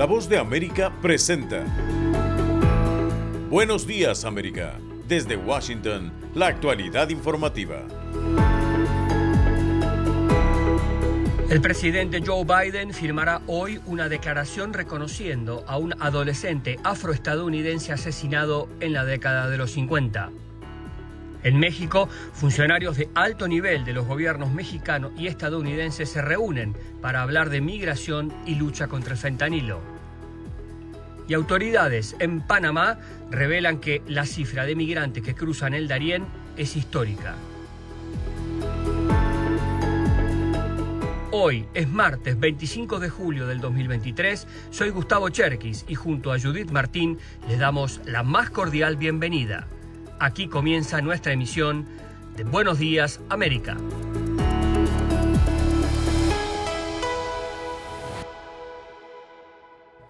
La 0.00 0.06
voz 0.06 0.30
de 0.30 0.38
América 0.38 0.90
presenta. 1.02 1.62
Buenos 3.50 3.86
días 3.86 4.24
América. 4.24 4.78
Desde 5.06 5.36
Washington, 5.36 6.10
la 6.34 6.46
actualidad 6.46 7.10
informativa. 7.10 7.86
El 11.50 11.60
presidente 11.60 12.22
Joe 12.26 12.46
Biden 12.46 12.94
firmará 12.94 13.42
hoy 13.46 13.78
una 13.84 14.08
declaración 14.08 14.72
reconociendo 14.72 15.64
a 15.66 15.76
un 15.76 15.92
adolescente 16.00 16.78
afroestadounidense 16.82 17.92
asesinado 17.92 18.70
en 18.80 18.94
la 18.94 19.04
década 19.04 19.50
de 19.50 19.58
los 19.58 19.72
50. 19.72 20.30
En 21.42 21.58
México, 21.58 22.08
funcionarios 22.34 22.96
de 22.98 23.08
alto 23.14 23.48
nivel 23.48 23.84
de 23.84 23.94
los 23.94 24.06
gobiernos 24.06 24.52
mexicano 24.52 25.10
y 25.16 25.26
estadounidense 25.26 26.04
se 26.04 26.20
reúnen 26.20 26.74
para 27.00 27.22
hablar 27.22 27.48
de 27.48 27.62
migración 27.62 28.32
y 28.44 28.56
lucha 28.56 28.88
contra 28.88 29.14
el 29.14 29.18
fentanilo. 29.18 29.80
Y 31.28 31.34
autoridades 31.34 32.14
en 32.18 32.40
Panamá 32.40 32.98
revelan 33.30 33.78
que 33.78 34.02
la 34.06 34.26
cifra 34.26 34.66
de 34.66 34.74
migrantes 34.74 35.22
que 35.22 35.34
cruzan 35.34 35.72
el 35.74 35.88
Darién 35.88 36.26
es 36.56 36.76
histórica. 36.76 37.36
Hoy 41.32 41.64
es 41.72 41.88
martes 41.88 42.38
25 42.38 42.98
de 42.98 43.08
julio 43.08 43.46
del 43.46 43.60
2023. 43.60 44.46
Soy 44.70 44.90
Gustavo 44.90 45.30
Cherkis 45.30 45.86
y 45.88 45.94
junto 45.94 46.32
a 46.32 46.40
Judith 46.40 46.70
Martín 46.70 47.18
les 47.48 47.58
damos 47.58 48.00
la 48.04 48.24
más 48.24 48.50
cordial 48.50 48.96
bienvenida. 48.96 49.68
Aquí 50.20 50.48
comienza 50.48 51.00
nuestra 51.00 51.32
emisión 51.32 51.86
de 52.36 52.44
Buenos 52.44 52.78
Días 52.78 53.20
América. 53.30 53.78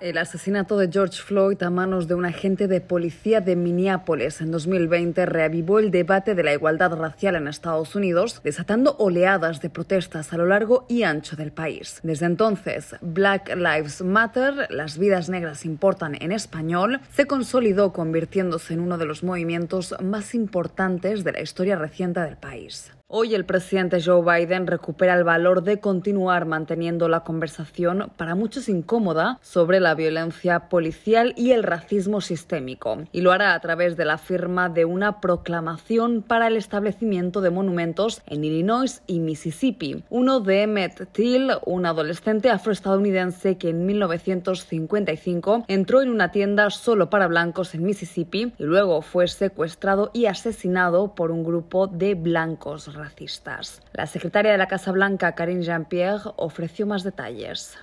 El 0.01 0.17
asesinato 0.17 0.79
de 0.79 0.89
George 0.91 1.21
Floyd 1.21 1.63
a 1.63 1.69
manos 1.69 2.09
de 2.09 2.15
un 2.15 2.25
agente 2.25 2.69
de 2.69 2.81
policía 2.81 3.43
de 3.43 3.55
Minneapolis 3.55 4.41
en 4.41 4.51
2020 4.51 5.27
reavivó 5.27 5.79
el 5.79 5.91
debate 5.91 6.35
de 6.35 6.43
la 6.43 6.55
igualdad 6.55 6.97
racial 6.97 7.37
en 7.37 7.47
Estados 7.47 7.95
Unidos, 7.95 8.41
desatando 8.43 8.97
oleadas 8.97 9.61
de 9.61 9.69
protestas 9.69 10.33
a 10.33 10.39
lo 10.39 10.47
largo 10.47 10.87
y 10.89 11.03
ancho 11.03 11.37
del 11.37 11.53
país. 11.53 12.01
Desde 12.03 12.25
entonces, 12.25 12.97
Black 13.03 13.55
Lives 13.55 14.01
Matter, 14.01 14.69
las 14.71 14.97
vidas 14.97 15.29
negras 15.29 15.67
importan 15.67 16.17
en 16.19 16.33
español, 16.33 17.01
se 17.13 17.27
consolidó 17.27 17.93
convirtiéndose 17.93 18.73
en 18.73 18.81
uno 18.81 18.97
de 18.97 19.05
los 19.05 19.23
movimientos 19.23 19.95
más 20.03 20.35
importantes 20.35 21.25
de 21.25 21.33
la 21.33 21.43
historia 21.43 21.77
reciente 21.77 22.21
del 22.21 22.39
país. 22.39 22.91
Hoy 23.13 23.35
el 23.35 23.45
presidente 23.45 24.01
Joe 24.01 24.23
Biden 24.23 24.69
recupera 24.69 25.15
el 25.15 25.25
valor 25.25 25.65
de 25.65 25.81
continuar 25.81 26.47
manteniendo 26.47 27.09
la 27.09 27.25
conversación, 27.25 28.13
para 28.17 28.37
muchos 28.37 28.69
incómoda, 28.69 29.41
sobre 29.43 29.81
la 29.81 29.97
violencia 29.97 30.69
policial 30.69 31.35
y 31.37 31.51
el 31.51 31.65
racismo 31.65 32.21
sistémico, 32.21 32.99
y 33.11 33.23
lo 33.23 33.33
hará 33.33 33.55
a 33.55 33.61
través 33.61 33.97
de 33.97 34.05
la 34.05 34.17
firma 34.17 34.69
de 34.69 34.85
una 34.85 35.21
proclamación 35.21 36.23
para 36.23 36.47
el 36.47 36.57
establecimiento 36.57 37.41
de 37.41 37.51
monumentos 37.51 38.23
en 38.29 38.45
Illinois 38.45 39.03
y 39.09 39.19
Mississippi. 39.19 40.05
Uno 40.09 40.39
de 40.39 40.63
Emmett 40.63 41.11
Till, 41.11 41.51
un 41.67 41.87
adolescente 41.87 42.49
afroestadounidense 42.49 43.59
que 43.59 43.71
en 43.71 43.87
1955 43.87 45.65
entró 45.67 46.01
en 46.03 46.11
una 46.11 46.31
tienda 46.31 46.71
solo 46.71 47.11
para 47.11 47.27
blancos 47.27 47.75
en 47.75 47.83
Mississippi 47.83 48.53
y 48.57 48.63
luego 48.63 49.03
fue 49.03 49.27
secuestrado 49.27 50.13
y 50.15 50.27
asesinado 50.27 51.17
por 51.17 51.33
un 51.33 51.43
grupo 51.43 51.89
de 51.89 52.15
blancos 52.15 53.00
racistas. 53.01 53.83
La 53.93 54.07
secretaria 54.07 54.53
de 54.53 54.59
la 54.59 54.69
Casa 54.69 54.93
Blanca, 54.93 55.35
Karine 55.35 55.63
Jean-Pierre, 55.63 56.31
ofreció 56.37 56.87
más 56.87 57.03
detalles. 57.03 57.77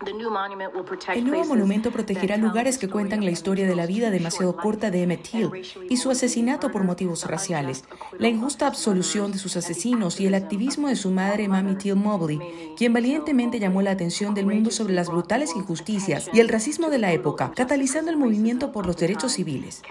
El 1.13 1.25
nuevo 1.25 1.45
monumento 1.45 1.91
protegerá 1.91 2.37
lugares 2.37 2.77
que 2.77 2.89
cuentan 2.89 3.25
la 3.25 3.31
historia 3.31 3.67
de 3.67 3.75
la 3.75 3.85
vida 3.85 4.11
demasiado 4.11 4.55
corta 4.55 4.91
de 4.91 5.03
Emmett 5.03 5.23
Till 5.23 5.49
y 5.89 5.97
su 5.97 6.09
asesinato 6.09 6.71
por 6.71 6.83
motivos 6.83 7.25
raciales, 7.25 7.83
la 8.17 8.27
injusta 8.27 8.67
absolución 8.67 9.31
de 9.31 9.39
sus 9.39 9.57
asesinos 9.57 10.19
y 10.19 10.27
el 10.27 10.35
activismo 10.35 10.87
de 10.87 10.95
su 10.95 11.11
madre, 11.11 11.47
Mamie 11.47 11.75
Till 11.75 11.95
Mobley, 11.95 12.39
quien 12.77 12.93
valientemente 12.93 13.59
llamó 13.59 13.81
la 13.81 13.91
atención 13.91 14.33
del 14.33 14.45
mundo 14.45 14.71
sobre 14.71 14.93
las 14.93 15.07
brutales 15.07 15.55
injusticias 15.55 16.29
y 16.31 16.39
el 16.39 16.49
racismo 16.49 16.89
de 16.89 16.99
la 16.99 17.11
época, 17.11 17.51
catalizando 17.55 18.11
el 18.11 18.17
movimiento 18.17 18.71
por 18.71 18.85
los 18.85 18.97
derechos 18.97 19.33
civiles. 19.33 19.81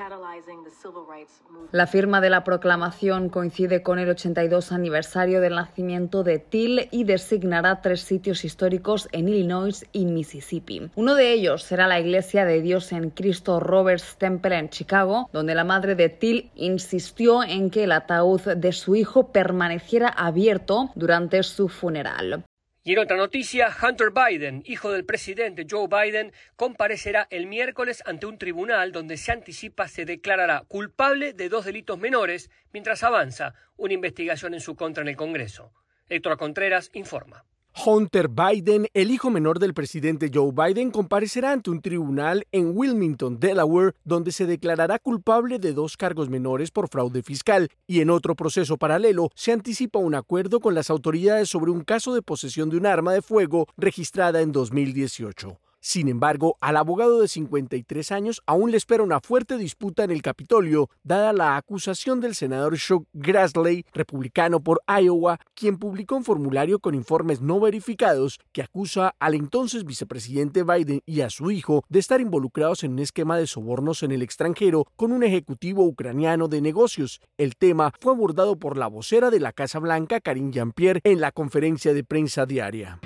La 1.72 1.86
firma 1.86 2.20
de 2.20 2.30
la 2.30 2.44
proclamación 2.44 3.28
coincide 3.28 3.82
con 3.82 3.98
el 3.98 4.08
82 4.08 4.72
aniversario 4.72 5.40
del 5.40 5.54
nacimiento 5.54 6.22
de 6.22 6.38
Till 6.38 6.88
y 6.90 7.04
designará 7.04 7.80
tres 7.80 8.02
sitios 8.02 8.44
históricos 8.44 9.08
en 9.12 9.28
Illinois 9.28 9.84
y 9.92 10.06
Mississippi. 10.06 10.90
Uno 10.94 11.14
de 11.14 11.32
ellos 11.32 11.62
será 11.62 11.86
la 11.86 12.00
Iglesia 12.00 12.44
de 12.44 12.60
Dios 12.60 12.92
en 12.92 13.10
Cristo 13.10 13.60
Roberts 13.60 14.16
Temple 14.18 14.58
en 14.58 14.70
Chicago, 14.70 15.28
donde 15.32 15.54
la 15.54 15.64
madre 15.64 15.94
de 15.94 16.08
Till 16.08 16.50
insistió 16.54 17.42
en 17.42 17.70
que 17.70 17.84
el 17.84 17.92
ataúd 17.92 18.42
de 18.56 18.72
su 18.72 18.96
hijo 18.96 19.32
permaneciera 19.32 20.08
abierto 20.08 20.90
durante 20.94 21.42
su 21.42 21.68
funeral. 21.68 22.44
Y 22.86 22.92
en 22.92 23.00
otra 23.00 23.16
noticia, 23.16 23.76
Hunter 23.82 24.12
Biden, 24.12 24.62
hijo 24.64 24.92
del 24.92 25.04
presidente 25.04 25.66
Joe 25.68 25.88
Biden, 25.88 26.32
comparecerá 26.54 27.26
el 27.30 27.48
miércoles 27.48 28.00
ante 28.06 28.26
un 28.26 28.38
tribunal 28.38 28.92
donde 28.92 29.16
se 29.16 29.32
anticipa 29.32 29.88
se 29.88 30.04
declarará 30.04 30.62
culpable 30.68 31.32
de 31.32 31.48
dos 31.48 31.64
delitos 31.64 31.98
menores 31.98 32.48
mientras 32.72 33.02
avanza 33.02 33.54
una 33.76 33.94
investigación 33.94 34.54
en 34.54 34.60
su 34.60 34.76
contra 34.76 35.02
en 35.02 35.08
el 35.08 35.16
Congreso. 35.16 35.72
Héctor 36.08 36.38
Contreras 36.38 36.90
informa. 36.92 37.44
Hunter 37.84 38.28
Biden, 38.28 38.88
el 38.94 39.10
hijo 39.10 39.30
menor 39.30 39.58
del 39.58 39.74
presidente 39.74 40.30
Joe 40.32 40.50
Biden, 40.50 40.90
comparecerá 40.90 41.52
ante 41.52 41.70
un 41.70 41.82
tribunal 41.82 42.46
en 42.50 42.72
Wilmington, 42.74 43.38
Delaware, 43.38 43.94
donde 44.02 44.32
se 44.32 44.46
declarará 44.46 44.98
culpable 44.98 45.58
de 45.58 45.72
dos 45.72 45.96
cargos 45.96 46.30
menores 46.30 46.70
por 46.70 46.88
fraude 46.88 47.22
fiscal 47.22 47.68
y 47.86 48.00
en 48.00 48.10
otro 48.10 48.34
proceso 48.34 48.78
paralelo 48.78 49.30
se 49.34 49.52
anticipa 49.52 49.98
un 49.98 50.14
acuerdo 50.14 50.60
con 50.60 50.74
las 50.74 50.88
autoridades 50.88 51.50
sobre 51.50 51.70
un 51.70 51.82
caso 51.82 52.14
de 52.14 52.22
posesión 52.22 52.70
de 52.70 52.78
un 52.78 52.86
arma 52.86 53.12
de 53.12 53.22
fuego 53.22 53.66
registrada 53.76 54.40
en 54.40 54.52
2018. 54.52 55.58
Sin 55.80 56.08
embargo, 56.08 56.56
al 56.60 56.76
abogado 56.76 57.20
de 57.20 57.28
53 57.28 58.12
años 58.12 58.42
aún 58.46 58.70
le 58.70 58.76
espera 58.76 59.02
una 59.02 59.20
fuerte 59.20 59.56
disputa 59.56 60.04
en 60.04 60.10
el 60.10 60.22
Capitolio, 60.22 60.90
dada 61.04 61.32
la 61.32 61.56
acusación 61.56 62.20
del 62.20 62.34
senador 62.34 62.76
Chuck 62.76 63.06
Grassley, 63.12 63.84
republicano 63.92 64.60
por 64.60 64.80
Iowa, 64.88 65.38
quien 65.54 65.78
publicó 65.78 66.16
un 66.16 66.24
formulario 66.24 66.80
con 66.80 66.94
informes 66.94 67.40
no 67.40 67.60
verificados 67.60 68.40
que 68.52 68.62
acusa 68.62 69.14
al 69.20 69.34
entonces 69.34 69.84
vicepresidente 69.84 70.64
Biden 70.64 71.02
y 71.06 71.20
a 71.20 71.30
su 71.30 71.50
hijo 71.50 71.84
de 71.88 72.00
estar 72.00 72.20
involucrados 72.20 72.82
en 72.82 72.92
un 72.92 72.98
esquema 72.98 73.38
de 73.38 73.46
sobornos 73.46 74.02
en 74.02 74.12
el 74.12 74.22
extranjero 74.22 74.86
con 74.96 75.12
un 75.12 75.22
ejecutivo 75.22 75.84
ucraniano 75.84 76.48
de 76.48 76.60
negocios. 76.60 77.20
El 77.38 77.56
tema 77.56 77.92
fue 78.00 78.12
abordado 78.12 78.58
por 78.58 78.76
la 78.76 78.88
vocera 78.88 79.30
de 79.30 79.40
la 79.40 79.52
Casa 79.52 79.78
Blanca, 79.78 80.20
Karine 80.20 80.52
Jean-Pierre, 80.52 81.00
en 81.04 81.20
la 81.20 81.32
conferencia 81.32 81.94
de 81.94 82.04
prensa 82.04 82.46
diaria. 82.46 82.98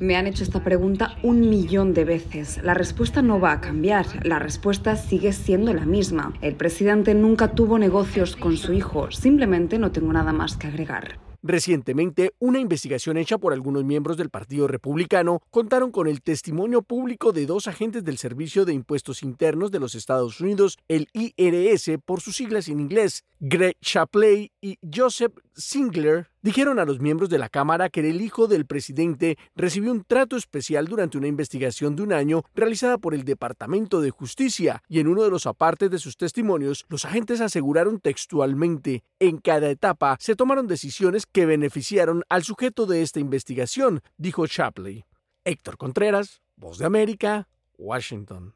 Me 0.00 0.16
han 0.16 0.26
hecho 0.26 0.43
esta 0.44 0.62
pregunta 0.62 1.16
un 1.22 1.48
millón 1.48 1.94
de 1.94 2.04
veces. 2.04 2.60
La 2.62 2.74
respuesta 2.74 3.22
no 3.22 3.40
va 3.40 3.52
a 3.52 3.60
cambiar. 3.60 4.24
La 4.24 4.38
respuesta 4.38 4.94
sigue 4.94 5.32
siendo 5.32 5.74
la 5.74 5.86
misma. 5.86 6.34
El 6.42 6.54
presidente 6.54 7.14
nunca 7.14 7.54
tuvo 7.54 7.78
negocios 7.78 8.36
con 8.36 8.56
su 8.56 8.72
hijo. 8.72 9.10
Simplemente 9.10 9.78
no 9.78 9.90
tengo 9.90 10.12
nada 10.12 10.32
más 10.32 10.56
que 10.56 10.68
agregar. 10.68 11.18
Recientemente, 11.46 12.32
una 12.38 12.58
investigación 12.58 13.18
hecha 13.18 13.36
por 13.36 13.52
algunos 13.52 13.84
miembros 13.84 14.16
del 14.16 14.30
Partido 14.30 14.66
Republicano 14.66 15.42
contaron 15.50 15.90
con 15.90 16.06
el 16.06 16.22
testimonio 16.22 16.80
público 16.80 17.32
de 17.32 17.44
dos 17.44 17.68
agentes 17.68 18.02
del 18.02 18.16
Servicio 18.16 18.64
de 18.64 18.72
Impuestos 18.72 19.22
Internos 19.22 19.70
de 19.70 19.78
los 19.78 19.94
Estados 19.94 20.40
Unidos, 20.40 20.78
el 20.88 21.08
IRS 21.12 21.98
por 22.02 22.22
sus 22.22 22.36
siglas 22.36 22.68
en 22.68 22.80
inglés, 22.80 23.24
Greg 23.40 23.76
Shapley 23.82 24.52
y 24.62 24.78
Joseph 24.90 25.34
Singler, 25.54 26.30
dijeron 26.44 26.78
a 26.78 26.84
los 26.84 27.00
miembros 27.00 27.30
de 27.30 27.38
la 27.38 27.48
Cámara 27.48 27.88
que 27.88 28.00
el 28.00 28.20
hijo 28.20 28.46
del 28.46 28.66
presidente 28.66 29.38
recibió 29.56 29.90
un 29.90 30.04
trato 30.04 30.36
especial 30.36 30.86
durante 30.86 31.16
una 31.16 31.26
investigación 31.26 31.96
de 31.96 32.02
un 32.02 32.12
año 32.12 32.42
realizada 32.54 32.98
por 32.98 33.14
el 33.14 33.24
Departamento 33.24 34.02
de 34.02 34.10
Justicia, 34.10 34.82
y 34.86 35.00
en 35.00 35.08
uno 35.08 35.22
de 35.22 35.30
los 35.30 35.46
apartes 35.46 35.90
de 35.90 35.98
sus 35.98 36.18
testimonios, 36.18 36.84
los 36.88 37.06
agentes 37.06 37.40
aseguraron 37.40 37.98
textualmente, 37.98 39.02
en 39.18 39.38
cada 39.38 39.70
etapa 39.70 40.18
se 40.20 40.36
tomaron 40.36 40.66
decisiones 40.66 41.24
que 41.24 41.46
beneficiaron 41.46 42.22
al 42.28 42.44
sujeto 42.44 42.84
de 42.84 43.00
esta 43.00 43.20
investigación, 43.20 44.02
dijo 44.18 44.44
Shapley. 44.46 45.06
Héctor 45.44 45.78
Contreras, 45.78 46.42
Voz 46.56 46.76
de 46.76 46.84
América, 46.84 47.48
Washington. 47.78 48.54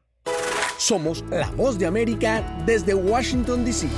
Somos 0.77 1.25
la 1.31 1.49
Voz 1.51 1.79
de 1.79 1.87
América 1.87 2.63
desde 2.67 2.93
Washington, 2.93 3.65
D.C. 3.65 3.89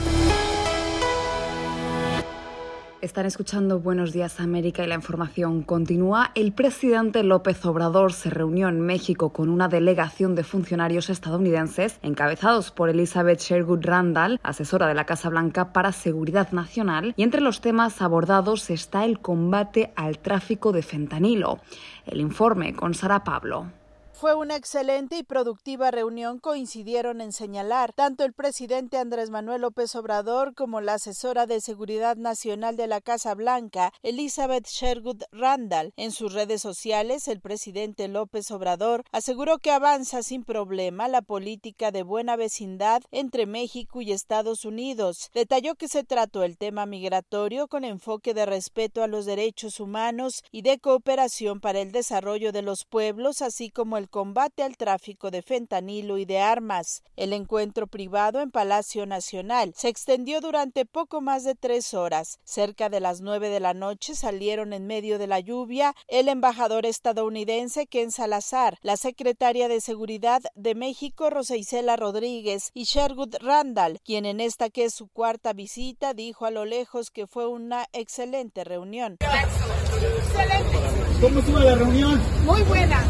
Están 3.01 3.25
escuchando 3.25 3.79
Buenos 3.79 4.13
Días 4.13 4.39
América 4.39 4.83
y 4.83 4.87
la 4.87 4.93
información 4.93 5.63
continúa. 5.63 6.29
El 6.35 6.51
presidente 6.51 7.23
López 7.23 7.65
Obrador 7.65 8.13
se 8.13 8.29
reunió 8.29 8.69
en 8.69 8.79
México 8.79 9.33
con 9.33 9.49
una 9.49 9.67
delegación 9.67 10.35
de 10.35 10.43
funcionarios 10.43 11.09
estadounidenses 11.09 11.97
encabezados 12.03 12.69
por 12.69 12.91
Elizabeth 12.91 13.39
Sherwood 13.39 13.83
Randall, 13.83 14.39
asesora 14.43 14.85
de 14.85 14.93
la 14.93 15.07
Casa 15.07 15.29
Blanca 15.29 15.73
para 15.73 15.93
Seguridad 15.93 16.51
Nacional, 16.51 17.15
y 17.17 17.23
entre 17.23 17.41
los 17.41 17.59
temas 17.59 18.03
abordados 18.03 18.69
está 18.69 19.03
el 19.03 19.17
combate 19.17 19.91
al 19.95 20.19
tráfico 20.19 20.71
de 20.71 20.83
fentanilo. 20.83 21.57
El 22.05 22.21
informe 22.21 22.75
con 22.75 22.93
Sara 22.93 23.23
Pablo. 23.23 23.80
Fue 24.21 24.35
una 24.35 24.55
excelente 24.55 25.17
y 25.17 25.23
productiva 25.23 25.89
reunión, 25.89 26.37
coincidieron 26.37 27.21
en 27.21 27.31
señalar 27.31 27.91
tanto 27.91 28.23
el 28.23 28.33
presidente 28.33 28.99
Andrés 28.99 29.31
Manuel 29.31 29.61
López 29.61 29.95
Obrador 29.95 30.53
como 30.53 30.79
la 30.79 30.93
asesora 30.93 31.47
de 31.47 31.59
Seguridad 31.59 32.17
Nacional 32.17 32.77
de 32.77 32.85
la 32.85 33.01
Casa 33.01 33.33
Blanca, 33.33 33.91
Elizabeth 34.03 34.67
Sherwood 34.67 35.23
Randall. 35.31 35.91
En 35.97 36.11
sus 36.11 36.33
redes 36.33 36.61
sociales, 36.61 37.27
el 37.27 37.41
presidente 37.41 38.07
López 38.07 38.51
Obrador 38.51 39.05
aseguró 39.11 39.57
que 39.57 39.71
avanza 39.71 40.21
sin 40.21 40.43
problema 40.43 41.07
la 41.07 41.23
política 41.23 41.89
de 41.89 42.03
buena 42.03 42.35
vecindad 42.35 43.01
entre 43.09 43.47
México 43.47 44.01
y 44.01 44.11
Estados 44.11 44.65
Unidos. 44.65 45.31
Detalló 45.33 45.73
que 45.73 45.87
se 45.87 46.03
trató 46.03 46.43
el 46.43 46.59
tema 46.59 46.85
migratorio 46.85 47.67
con 47.67 47.83
enfoque 47.83 48.35
de 48.35 48.45
respeto 48.45 49.01
a 49.01 49.07
los 49.07 49.25
derechos 49.25 49.79
humanos 49.79 50.43
y 50.51 50.61
de 50.61 50.77
cooperación 50.77 51.59
para 51.59 51.79
el 51.79 51.91
desarrollo 51.91 52.51
de 52.51 52.61
los 52.61 52.85
pueblos, 52.85 53.41
así 53.41 53.71
como 53.71 53.97
el 53.97 54.10
combate 54.11 54.61
al 54.61 54.77
tráfico 54.77 55.31
de 55.31 55.41
fentanilo 55.41 56.19
y 56.19 56.25
de 56.25 56.39
armas. 56.39 57.01
El 57.15 57.33
encuentro 57.33 57.87
privado 57.87 58.41
en 58.41 58.51
Palacio 58.51 59.07
Nacional 59.07 59.73
se 59.75 59.87
extendió 59.87 60.41
durante 60.41 60.85
poco 60.85 61.21
más 61.21 61.43
de 61.43 61.55
tres 61.55 61.95
horas. 61.95 62.39
Cerca 62.43 62.89
de 62.89 62.99
las 62.99 63.21
nueve 63.21 63.49
de 63.49 63.59
la 63.59 63.73
noche 63.73 64.13
salieron 64.13 64.73
en 64.73 64.85
medio 64.85 65.17
de 65.17 65.25
la 65.25 65.39
lluvia 65.39 65.95
el 66.07 66.27
embajador 66.27 66.85
estadounidense 66.85 67.87
Ken 67.87 68.11
Salazar, 68.11 68.77
la 68.83 68.97
secretaria 68.97 69.67
de 69.67 69.81
Seguridad 69.81 70.41
de 70.53 70.75
México 70.75 71.29
Rosa 71.29 71.55
Isela 71.55 71.95
Rodríguez 71.95 72.69
y 72.73 72.83
Sherwood 72.83 73.37
Randall, 73.39 73.99
quien 74.03 74.25
en 74.25 74.39
esta 74.41 74.69
que 74.69 74.85
es 74.85 74.93
su 74.93 75.07
cuarta 75.07 75.53
visita 75.53 76.13
dijo 76.13 76.45
a 76.45 76.51
lo 76.51 76.65
lejos 76.65 77.09
que 77.09 77.25
fue 77.27 77.47
una 77.47 77.87
excelente 77.93 78.65
reunión. 78.65 79.17
Excelente. 79.21 80.77
¿Cómo 81.21 81.39
estuvo 81.39 81.59
la 81.59 81.75
reunión? 81.75 82.21
Muy 82.45 82.61
buena. 82.63 83.05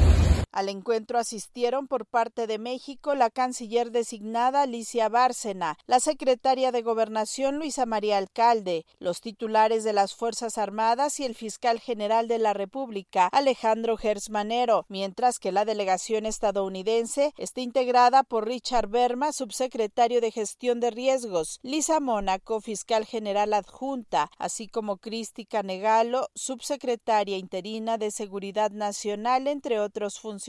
Al 0.51 0.68
encuentro 0.68 1.18
asistieron 1.18 1.88
por 1.88 2.06
parte 2.06 2.45
de 2.45 2.59
México 2.59 3.15
la 3.15 3.30
canciller 3.30 3.89
designada 3.89 4.63
Alicia 4.63 5.07
Bárcena, 5.07 5.77
la 5.88 6.01
secretaria 6.01 6.74
de 6.74 6.81
Gobernación 6.81 7.56
Luisa 7.56 7.86
María 7.86 8.18
Alcalde, 8.18 8.86
los 9.00 9.21
titulares 9.21 9.86
de 9.86 9.94
las 9.94 10.13
Fuerzas 10.13 10.57
Armadas 10.57 11.21
y 11.21 11.24
el 11.24 11.36
fiscal 11.36 11.80
general 11.80 12.27
de 12.27 12.38
la 12.38 12.53
República, 12.53 13.27
Alejandro 13.31 13.95
Gersmanero, 13.95 14.86
mientras 14.89 15.39
que 15.39 15.53
la 15.53 15.63
delegación 15.63 16.25
estadounidense 16.25 17.33
está 17.38 17.62
integrada 17.62 18.24
por 18.24 18.45
Richard 18.45 18.89
Berma, 18.89 19.31
subsecretario 19.31 20.19
de 20.19 20.31
Gestión 20.31 20.81
de 20.81 20.92
Riesgos, 20.92 21.62
Lisa 21.63 22.01
Mónaco, 22.01 22.59
fiscal 22.59 23.06
general 23.06 23.53
adjunta, 23.53 24.30
así 24.38 24.68
como 24.68 24.98
Cristi 24.98 25.45
Canegalo, 25.45 26.27
subsecretaria 26.36 27.38
interina 27.38 27.98
de 27.98 28.12
Seguridad 28.12 28.71
Nacional, 28.71 29.48
entre 29.48 29.80
otros 29.80 30.19
funcionarios 30.19 30.41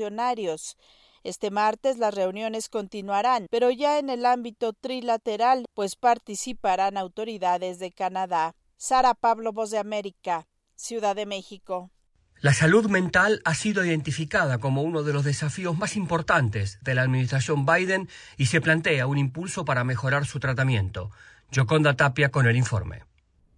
Este 1.24 1.50
martes 1.50 1.98
las 1.98 2.14
reuniones 2.14 2.68
continuarán, 2.68 3.46
pero 3.50 3.70
ya 3.70 3.98
en 3.98 4.10
el 4.10 4.26
ámbito 4.26 4.72
trilateral, 4.72 5.66
pues 5.74 5.94
participarán 5.96 6.96
autoridades 6.96 7.78
de 7.78 7.92
Canadá. 7.92 8.54
Sara 8.76 9.14
Pablo, 9.14 9.52
Voz 9.52 9.70
de 9.70 9.78
América, 9.78 10.48
Ciudad 10.74 11.14
de 11.14 11.26
México. 11.26 11.92
La 12.40 12.52
salud 12.52 12.90
mental 12.90 13.40
ha 13.44 13.54
sido 13.54 13.84
identificada 13.84 14.58
como 14.58 14.82
uno 14.82 15.04
de 15.04 15.12
los 15.12 15.22
desafíos 15.22 15.78
más 15.78 15.94
importantes 15.94 16.80
de 16.82 16.96
la 16.96 17.02
administración 17.02 17.64
Biden 17.64 18.08
y 18.36 18.46
se 18.46 18.60
plantea 18.60 19.06
un 19.06 19.18
impulso 19.18 19.64
para 19.64 19.84
mejorar 19.84 20.26
su 20.26 20.40
tratamiento. 20.40 21.12
Yoconda 21.52 21.94
Tapia 21.94 22.30
con 22.30 22.48
el 22.48 22.56
informe. 22.56 23.04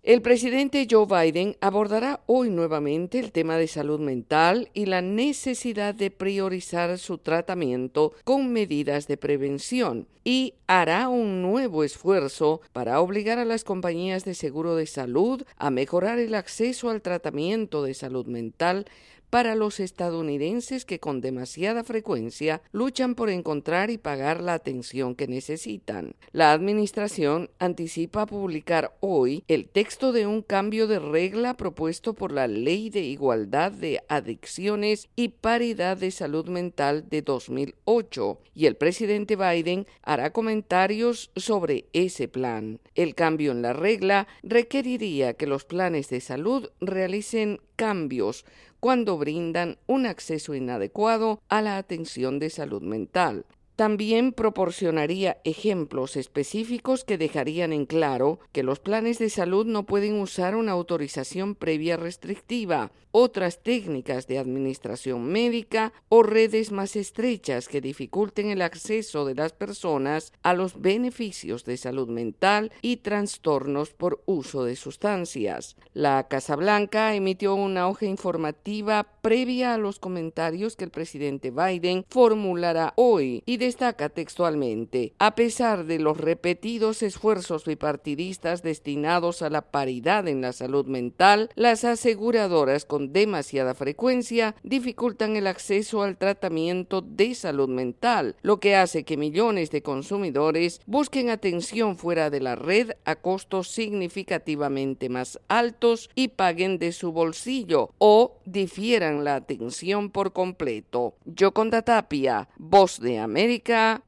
El 0.04 0.20
presidente 0.20 0.86
Joe 0.90 1.06
Biden 1.06 1.56
abordará 1.62 2.20
hoy 2.26 2.50
nuevamente 2.50 3.18
el 3.18 3.32
tema 3.32 3.56
de 3.56 3.66
salud 3.66 3.98
mental 3.98 4.68
y 4.74 4.84
la 4.84 5.00
necesidad 5.00 5.94
de 5.94 6.10
priorizar 6.10 6.98
su 6.98 7.16
tratamiento 7.16 8.12
con 8.22 8.52
medidas 8.52 9.08
de 9.08 9.16
prevención 9.16 10.06
y 10.22 10.56
hará 10.66 11.08
un 11.08 11.40
nuevo 11.40 11.84
esfuerzo 11.84 12.60
para 12.74 13.00
obligar 13.00 13.38
a 13.38 13.46
las 13.46 13.64
compañías 13.64 14.26
de 14.26 14.34
seguro 14.34 14.76
de 14.76 14.84
salud 14.84 15.42
a 15.56 15.70
mejorar 15.70 16.18
el 16.18 16.34
acceso 16.34 16.90
al 16.90 17.00
tratamiento 17.00 17.82
de 17.82 17.94
salud 17.94 18.26
mental 18.26 18.84
para 19.30 19.54
los 19.54 19.80
estadounidenses 19.80 20.84
que 20.84 21.00
con 21.00 21.20
demasiada 21.20 21.84
frecuencia 21.84 22.62
luchan 22.72 23.14
por 23.14 23.30
encontrar 23.30 23.90
y 23.90 23.98
pagar 23.98 24.42
la 24.42 24.54
atención 24.54 25.14
que 25.14 25.26
necesitan. 25.26 26.14
La 26.32 26.52
Administración 26.52 27.50
anticipa 27.58 28.26
publicar 28.26 28.96
hoy 29.00 29.44
el 29.48 29.68
texto 29.68 30.12
de 30.12 30.26
un 30.26 30.42
cambio 30.42 30.86
de 30.86 30.98
regla 30.98 31.56
propuesto 31.56 32.14
por 32.14 32.32
la 32.32 32.46
Ley 32.46 32.90
de 32.90 33.00
Igualdad 33.00 33.72
de 33.72 34.00
Adicciones 34.08 35.08
y 35.16 35.28
Paridad 35.28 35.96
de 35.96 36.10
Salud 36.10 36.48
Mental 36.48 37.08
de 37.08 37.22
2008 37.22 38.40
y 38.54 38.66
el 38.66 38.76
presidente 38.76 39.36
Biden 39.36 39.86
hará 40.02 40.32
comentarios 40.32 41.30
sobre 41.36 41.86
ese 41.92 42.28
plan. 42.28 42.80
El 42.94 43.14
cambio 43.14 43.52
en 43.52 43.62
la 43.62 43.72
regla 43.72 44.26
requeriría 44.42 45.34
que 45.34 45.46
los 45.46 45.64
planes 45.64 46.08
de 46.08 46.20
salud 46.20 46.70
realicen 46.80 47.60
cambios 47.76 48.44
cuando 48.84 49.16
brindan 49.16 49.78
un 49.86 50.04
acceso 50.04 50.54
inadecuado 50.54 51.40
a 51.48 51.62
la 51.62 51.78
atención 51.78 52.38
de 52.38 52.50
salud 52.50 52.82
mental. 52.82 53.46
También 53.76 54.32
proporcionaría 54.32 55.38
ejemplos 55.42 56.16
específicos 56.16 57.04
que 57.04 57.18
dejarían 57.18 57.72
en 57.72 57.86
claro 57.86 58.38
que 58.52 58.62
los 58.62 58.78
planes 58.78 59.18
de 59.18 59.30
salud 59.30 59.66
no 59.66 59.84
pueden 59.84 60.20
usar 60.20 60.54
una 60.54 60.72
autorización 60.72 61.56
previa 61.56 61.96
restrictiva, 61.96 62.92
otras 63.16 63.62
técnicas 63.62 64.26
de 64.26 64.38
administración 64.38 65.24
médica 65.26 65.92
o 66.08 66.24
redes 66.24 66.72
más 66.72 66.96
estrechas 66.96 67.68
que 67.68 67.80
dificulten 67.80 68.50
el 68.50 68.60
acceso 68.60 69.24
de 69.24 69.36
las 69.36 69.52
personas 69.52 70.32
a 70.42 70.52
los 70.52 70.80
beneficios 70.80 71.64
de 71.64 71.76
salud 71.76 72.08
mental 72.08 72.72
y 72.82 72.96
trastornos 72.96 73.90
por 73.90 74.22
uso 74.26 74.64
de 74.64 74.74
sustancias. 74.74 75.76
La 75.92 76.26
Casa 76.26 76.56
Blanca 76.56 77.14
emitió 77.14 77.54
una 77.54 77.88
hoja 77.88 78.06
informativa 78.06 79.06
previa 79.20 79.74
a 79.74 79.78
los 79.78 80.00
comentarios 80.00 80.74
que 80.74 80.84
el 80.84 80.90
presidente 80.90 81.52
Biden 81.52 82.04
formulará 82.08 82.94
hoy 82.96 83.44
y 83.46 83.58
destaca 83.64 84.10
textualmente, 84.10 85.14
a 85.18 85.34
pesar 85.34 85.86
de 85.86 85.98
los 85.98 86.18
repetidos 86.18 87.02
esfuerzos 87.02 87.64
bipartidistas 87.64 88.62
destinados 88.62 89.40
a 89.40 89.48
la 89.48 89.62
paridad 89.62 90.28
en 90.28 90.42
la 90.42 90.52
salud 90.52 90.86
mental, 90.86 91.48
las 91.54 91.84
aseguradoras 91.84 92.84
con 92.84 93.12
demasiada 93.12 93.74
frecuencia 93.74 94.54
dificultan 94.62 95.36
el 95.36 95.46
acceso 95.46 96.02
al 96.02 96.18
tratamiento 96.18 97.00
de 97.00 97.34
salud 97.34 97.68
mental, 97.68 98.36
lo 98.42 98.60
que 98.60 98.76
hace 98.76 99.04
que 99.04 99.16
millones 99.16 99.70
de 99.70 99.82
consumidores 99.82 100.80
busquen 100.86 101.30
atención 101.30 101.96
fuera 101.96 102.28
de 102.28 102.40
la 102.40 102.56
red 102.56 102.90
a 103.06 103.16
costos 103.16 103.68
significativamente 103.68 105.08
más 105.08 105.40
altos 105.48 106.10
y 106.14 106.28
paguen 106.28 106.78
de 106.78 106.92
su 106.92 107.12
bolsillo 107.12 107.90
o 107.98 108.36
difieran 108.44 109.24
la 109.24 109.36
atención 109.36 110.10
por 110.10 110.32
completo. 110.32 111.14
Yoconda 111.24 111.82
Tapia, 111.82 112.48
Voz 112.58 113.00
de 113.00 113.18
América, 113.18 113.53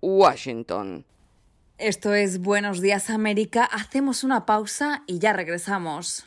Washington. 0.01 1.05
Esto 1.79 2.15
es 2.15 2.41
Buenos 2.41 2.81
Días 2.81 3.11
América. 3.11 3.65
Hacemos 3.65 4.25
una 4.25 4.45
pausa 4.47 5.05
y 5.07 5.19
ya 5.19 5.33
regresamos. 5.33 6.27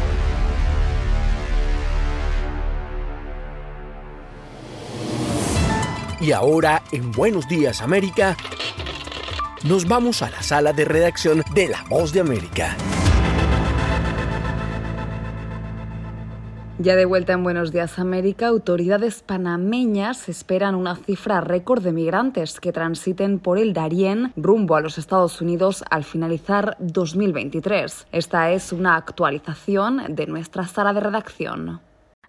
Y 6.21 6.33
ahora, 6.33 6.83
en 6.91 7.11
Buenos 7.11 7.47
Días 7.47 7.81
América, 7.81 8.37
nos 9.63 9.87
vamos 9.87 10.21
a 10.21 10.29
la 10.29 10.43
sala 10.43 10.71
de 10.71 10.85
redacción 10.85 11.41
de 11.55 11.67
La 11.67 11.83
Voz 11.89 12.13
de 12.13 12.19
América. 12.19 12.77
Ya 16.77 16.95
de 16.95 17.05
vuelta 17.05 17.33
en 17.33 17.41
Buenos 17.41 17.71
Días 17.71 17.97
América, 17.97 18.49
autoridades 18.49 19.23
panameñas 19.23 20.29
esperan 20.29 20.75
una 20.75 20.95
cifra 20.95 21.41
récord 21.41 21.81
de 21.83 21.91
migrantes 21.91 22.59
que 22.59 22.71
transiten 22.71 23.39
por 23.39 23.57
el 23.57 23.73
Darién 23.73 24.31
rumbo 24.35 24.75
a 24.75 24.81
los 24.81 24.99
Estados 24.99 25.41
Unidos 25.41 25.83
al 25.89 26.03
finalizar 26.03 26.77
2023. 26.79 28.07
Esta 28.11 28.51
es 28.51 28.71
una 28.71 28.95
actualización 28.95 30.13
de 30.15 30.27
nuestra 30.27 30.67
sala 30.67 30.93
de 30.93 30.99
redacción. 30.99 31.81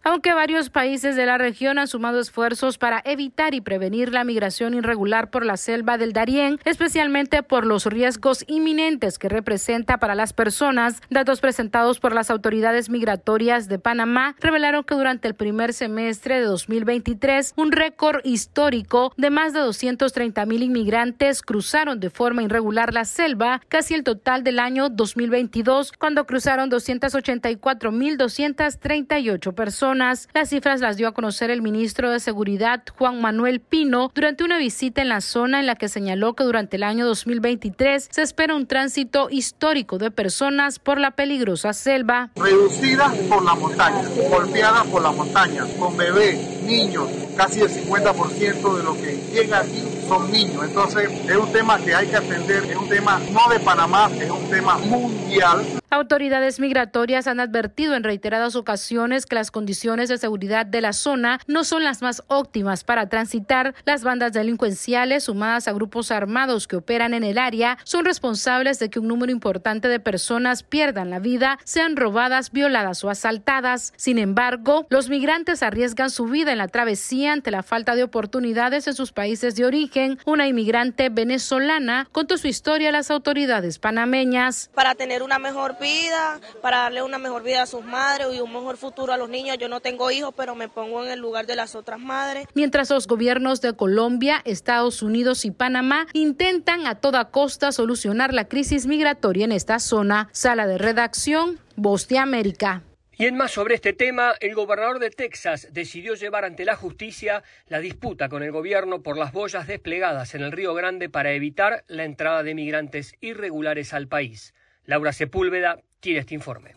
Aunque 0.04 0.34
varios 0.34 0.68
países 0.68 1.14
de 1.14 1.26
la 1.26 1.38
región 1.38 1.78
han 1.78 1.86
sumado 1.86 2.18
esfuerzos 2.18 2.76
para 2.76 3.00
evitar 3.04 3.54
y 3.54 3.60
prevenir 3.60 4.12
la 4.12 4.24
migración 4.24 4.74
irregular 4.74 5.30
por 5.30 5.46
la 5.46 5.56
selva 5.56 5.96
del 5.96 6.12
Darién, 6.12 6.58
especialmente 6.64 7.44
por 7.44 7.64
los 7.64 7.86
riesgos 7.86 8.44
inminentes 8.48 9.16
que 9.16 9.28
representa 9.28 9.98
para 9.98 10.16
las 10.16 10.32
personas, 10.32 11.00
datos 11.08 11.40
presentados 11.40 12.00
por 12.00 12.14
las 12.14 12.30
autoridades 12.30 12.90
migratorias 12.90 13.68
de 13.68 13.78
Panamá 13.78 14.34
revelaron 14.40 14.82
que 14.82 14.96
durante 14.96 15.28
el 15.28 15.34
primer 15.34 15.72
semestre 15.72 16.40
de 16.40 16.46
2023, 16.46 17.52
un 17.56 17.70
récord 17.70 18.22
histórico 18.24 19.12
de 19.16 19.30
más 19.30 19.52
de 19.52 19.60
230 19.60 20.46
mil 20.46 20.64
inmigrantes 20.64 21.42
cruzaron 21.42 22.00
de 22.00 22.10
forma 22.10 22.42
irregular 22.42 22.92
la 22.92 23.04
selva, 23.04 23.60
casi 23.68 23.94
el 23.94 24.02
total 24.02 24.42
del 24.42 24.58
año 24.58 24.88
2022, 24.88 25.92
cuando 25.92 26.26
cruzaron 26.26 26.70
284 26.70 27.92
mil 27.92 28.16
238 28.16 29.52
Las 29.94 30.48
cifras 30.48 30.80
las 30.80 30.96
dio 30.96 31.08
a 31.08 31.12
conocer 31.12 31.50
el 31.50 31.62
ministro 31.62 32.10
de 32.10 32.20
Seguridad, 32.20 32.82
Juan 32.96 33.20
Manuel 33.20 33.60
Pino, 33.60 34.10
durante 34.14 34.44
una 34.44 34.58
visita 34.58 35.02
en 35.02 35.08
la 35.08 35.20
zona 35.20 35.60
en 35.60 35.66
la 35.66 35.74
que 35.74 35.88
señaló 35.88 36.34
que 36.34 36.44
durante 36.44 36.76
el 36.76 36.82
año 36.82 37.06
2023 37.06 38.08
se 38.10 38.22
espera 38.22 38.54
un 38.54 38.66
tránsito 38.66 39.28
histórico 39.30 39.98
de 39.98 40.10
personas 40.10 40.78
por 40.78 40.98
la 40.98 41.10
peligrosa 41.10 41.72
selva. 41.72 42.30
Reducida 42.36 43.12
por 43.28 43.44
la 43.44 43.54
montaña, 43.54 44.02
golpeada 44.30 44.84
por 44.84 45.02
la 45.02 45.12
montaña, 45.12 45.64
con 45.78 45.96
bebés, 45.96 46.62
niños, 46.62 47.08
casi 47.36 47.60
el 47.60 47.68
50% 47.68 48.76
de 48.76 48.82
lo 48.82 48.94
que 48.94 49.20
llega 49.32 49.60
aquí 49.60 49.82
son 50.12 50.30
niños. 50.30 50.64
Entonces 50.64 51.10
es 51.28 51.36
un 51.36 51.50
tema 51.52 51.78
que 51.78 51.94
hay 51.94 52.06
que 52.06 52.16
atender, 52.16 52.64
es 52.64 52.76
un 52.76 52.88
tema 52.88 53.20
no 53.30 53.48
de 53.52 53.60
Panamá, 53.60 54.10
es 54.20 54.30
un 54.30 54.50
tema 54.50 54.76
mundial. 54.78 55.64
Autoridades 55.92 56.58
migratorias 56.58 57.26
han 57.26 57.38
advertido 57.38 57.94
en 57.94 58.02
reiteradas 58.02 58.56
ocasiones 58.56 59.26
que 59.26 59.34
las 59.34 59.50
condiciones 59.50 60.08
de 60.08 60.16
seguridad 60.16 60.64
de 60.64 60.80
la 60.80 60.94
zona 60.94 61.38
no 61.46 61.64
son 61.64 61.84
las 61.84 62.00
más 62.00 62.22
óptimas 62.28 62.82
para 62.82 63.10
transitar. 63.10 63.74
Las 63.84 64.02
bandas 64.02 64.32
delincuenciales, 64.32 65.24
sumadas 65.24 65.68
a 65.68 65.72
grupos 65.72 66.10
armados 66.10 66.66
que 66.66 66.76
operan 66.76 67.12
en 67.12 67.24
el 67.24 67.36
área, 67.36 67.76
son 67.84 68.06
responsables 68.06 68.78
de 68.78 68.88
que 68.88 69.00
un 69.00 69.08
número 69.08 69.32
importante 69.32 69.88
de 69.88 70.00
personas 70.00 70.62
pierdan 70.62 71.10
la 71.10 71.18
vida, 71.18 71.58
sean 71.64 71.96
robadas, 71.96 72.52
violadas 72.52 73.04
o 73.04 73.10
asaltadas. 73.10 73.92
Sin 73.96 74.18
embargo, 74.18 74.86
los 74.88 75.10
migrantes 75.10 75.62
arriesgan 75.62 76.08
su 76.08 76.24
vida 76.24 76.52
en 76.52 76.58
la 76.58 76.68
travesía 76.68 77.34
ante 77.34 77.50
la 77.50 77.62
falta 77.62 77.94
de 77.94 78.04
oportunidades 78.04 78.86
en 78.86 78.94
sus 78.94 79.12
países 79.12 79.56
de 79.56 79.66
origen. 79.66 80.01
Una 80.24 80.46
inmigrante 80.46 81.08
venezolana 81.08 82.08
contó 82.12 82.38
su 82.38 82.48
historia 82.48 82.90
a 82.90 82.92
las 82.92 83.10
autoridades 83.10 83.78
panameñas. 83.78 84.70
Para 84.74 84.94
tener 84.94 85.22
una 85.22 85.38
mejor 85.38 85.78
vida, 85.78 86.40
para 86.60 86.78
darle 86.78 87.02
una 87.02 87.18
mejor 87.18 87.42
vida 87.42 87.62
a 87.62 87.66
sus 87.66 87.84
madres 87.84 88.28
y 88.32 88.40
un 88.40 88.52
mejor 88.52 88.76
futuro 88.76 89.12
a 89.12 89.16
los 89.16 89.28
niños. 89.28 89.58
Yo 89.58 89.68
no 89.68 89.80
tengo 89.80 90.10
hijos, 90.10 90.34
pero 90.36 90.54
me 90.54 90.68
pongo 90.68 91.04
en 91.04 91.10
el 91.10 91.20
lugar 91.20 91.46
de 91.46 91.56
las 91.56 91.74
otras 91.74 91.98
madres. 91.98 92.46
Mientras 92.54 92.90
los 92.90 93.06
gobiernos 93.06 93.60
de 93.60 93.74
Colombia, 93.74 94.42
Estados 94.44 95.02
Unidos 95.02 95.44
y 95.44 95.50
Panamá 95.50 96.06
intentan 96.12 96.86
a 96.86 96.96
toda 96.96 97.30
costa 97.30 97.72
solucionar 97.72 98.34
la 98.34 98.48
crisis 98.48 98.86
migratoria 98.86 99.44
en 99.44 99.52
esta 99.52 99.78
zona. 99.78 100.28
Sala 100.32 100.66
de 100.66 100.78
redacción, 100.78 101.58
Voz 101.76 102.08
de 102.08 102.18
América. 102.18 102.82
Y 103.22 103.26
en 103.26 103.36
más 103.36 103.52
sobre 103.52 103.76
este 103.76 103.92
tema, 103.92 104.34
el 104.40 104.52
gobernador 104.56 104.98
de 104.98 105.10
Texas 105.10 105.68
decidió 105.70 106.14
llevar 106.14 106.44
ante 106.44 106.64
la 106.64 106.74
justicia 106.74 107.44
la 107.68 107.78
disputa 107.78 108.28
con 108.28 108.42
el 108.42 108.50
gobierno 108.50 109.04
por 109.04 109.16
las 109.16 109.30
boyas 109.30 109.68
desplegadas 109.68 110.34
en 110.34 110.42
el 110.42 110.50
Río 110.50 110.74
Grande 110.74 111.08
para 111.08 111.30
evitar 111.30 111.84
la 111.86 112.02
entrada 112.02 112.42
de 112.42 112.56
migrantes 112.56 113.14
irregulares 113.20 113.94
al 113.94 114.08
país. 114.08 114.54
Laura 114.86 115.12
Sepúlveda 115.12 115.84
tiene 116.00 116.18
este 116.18 116.34
informe. 116.34 116.74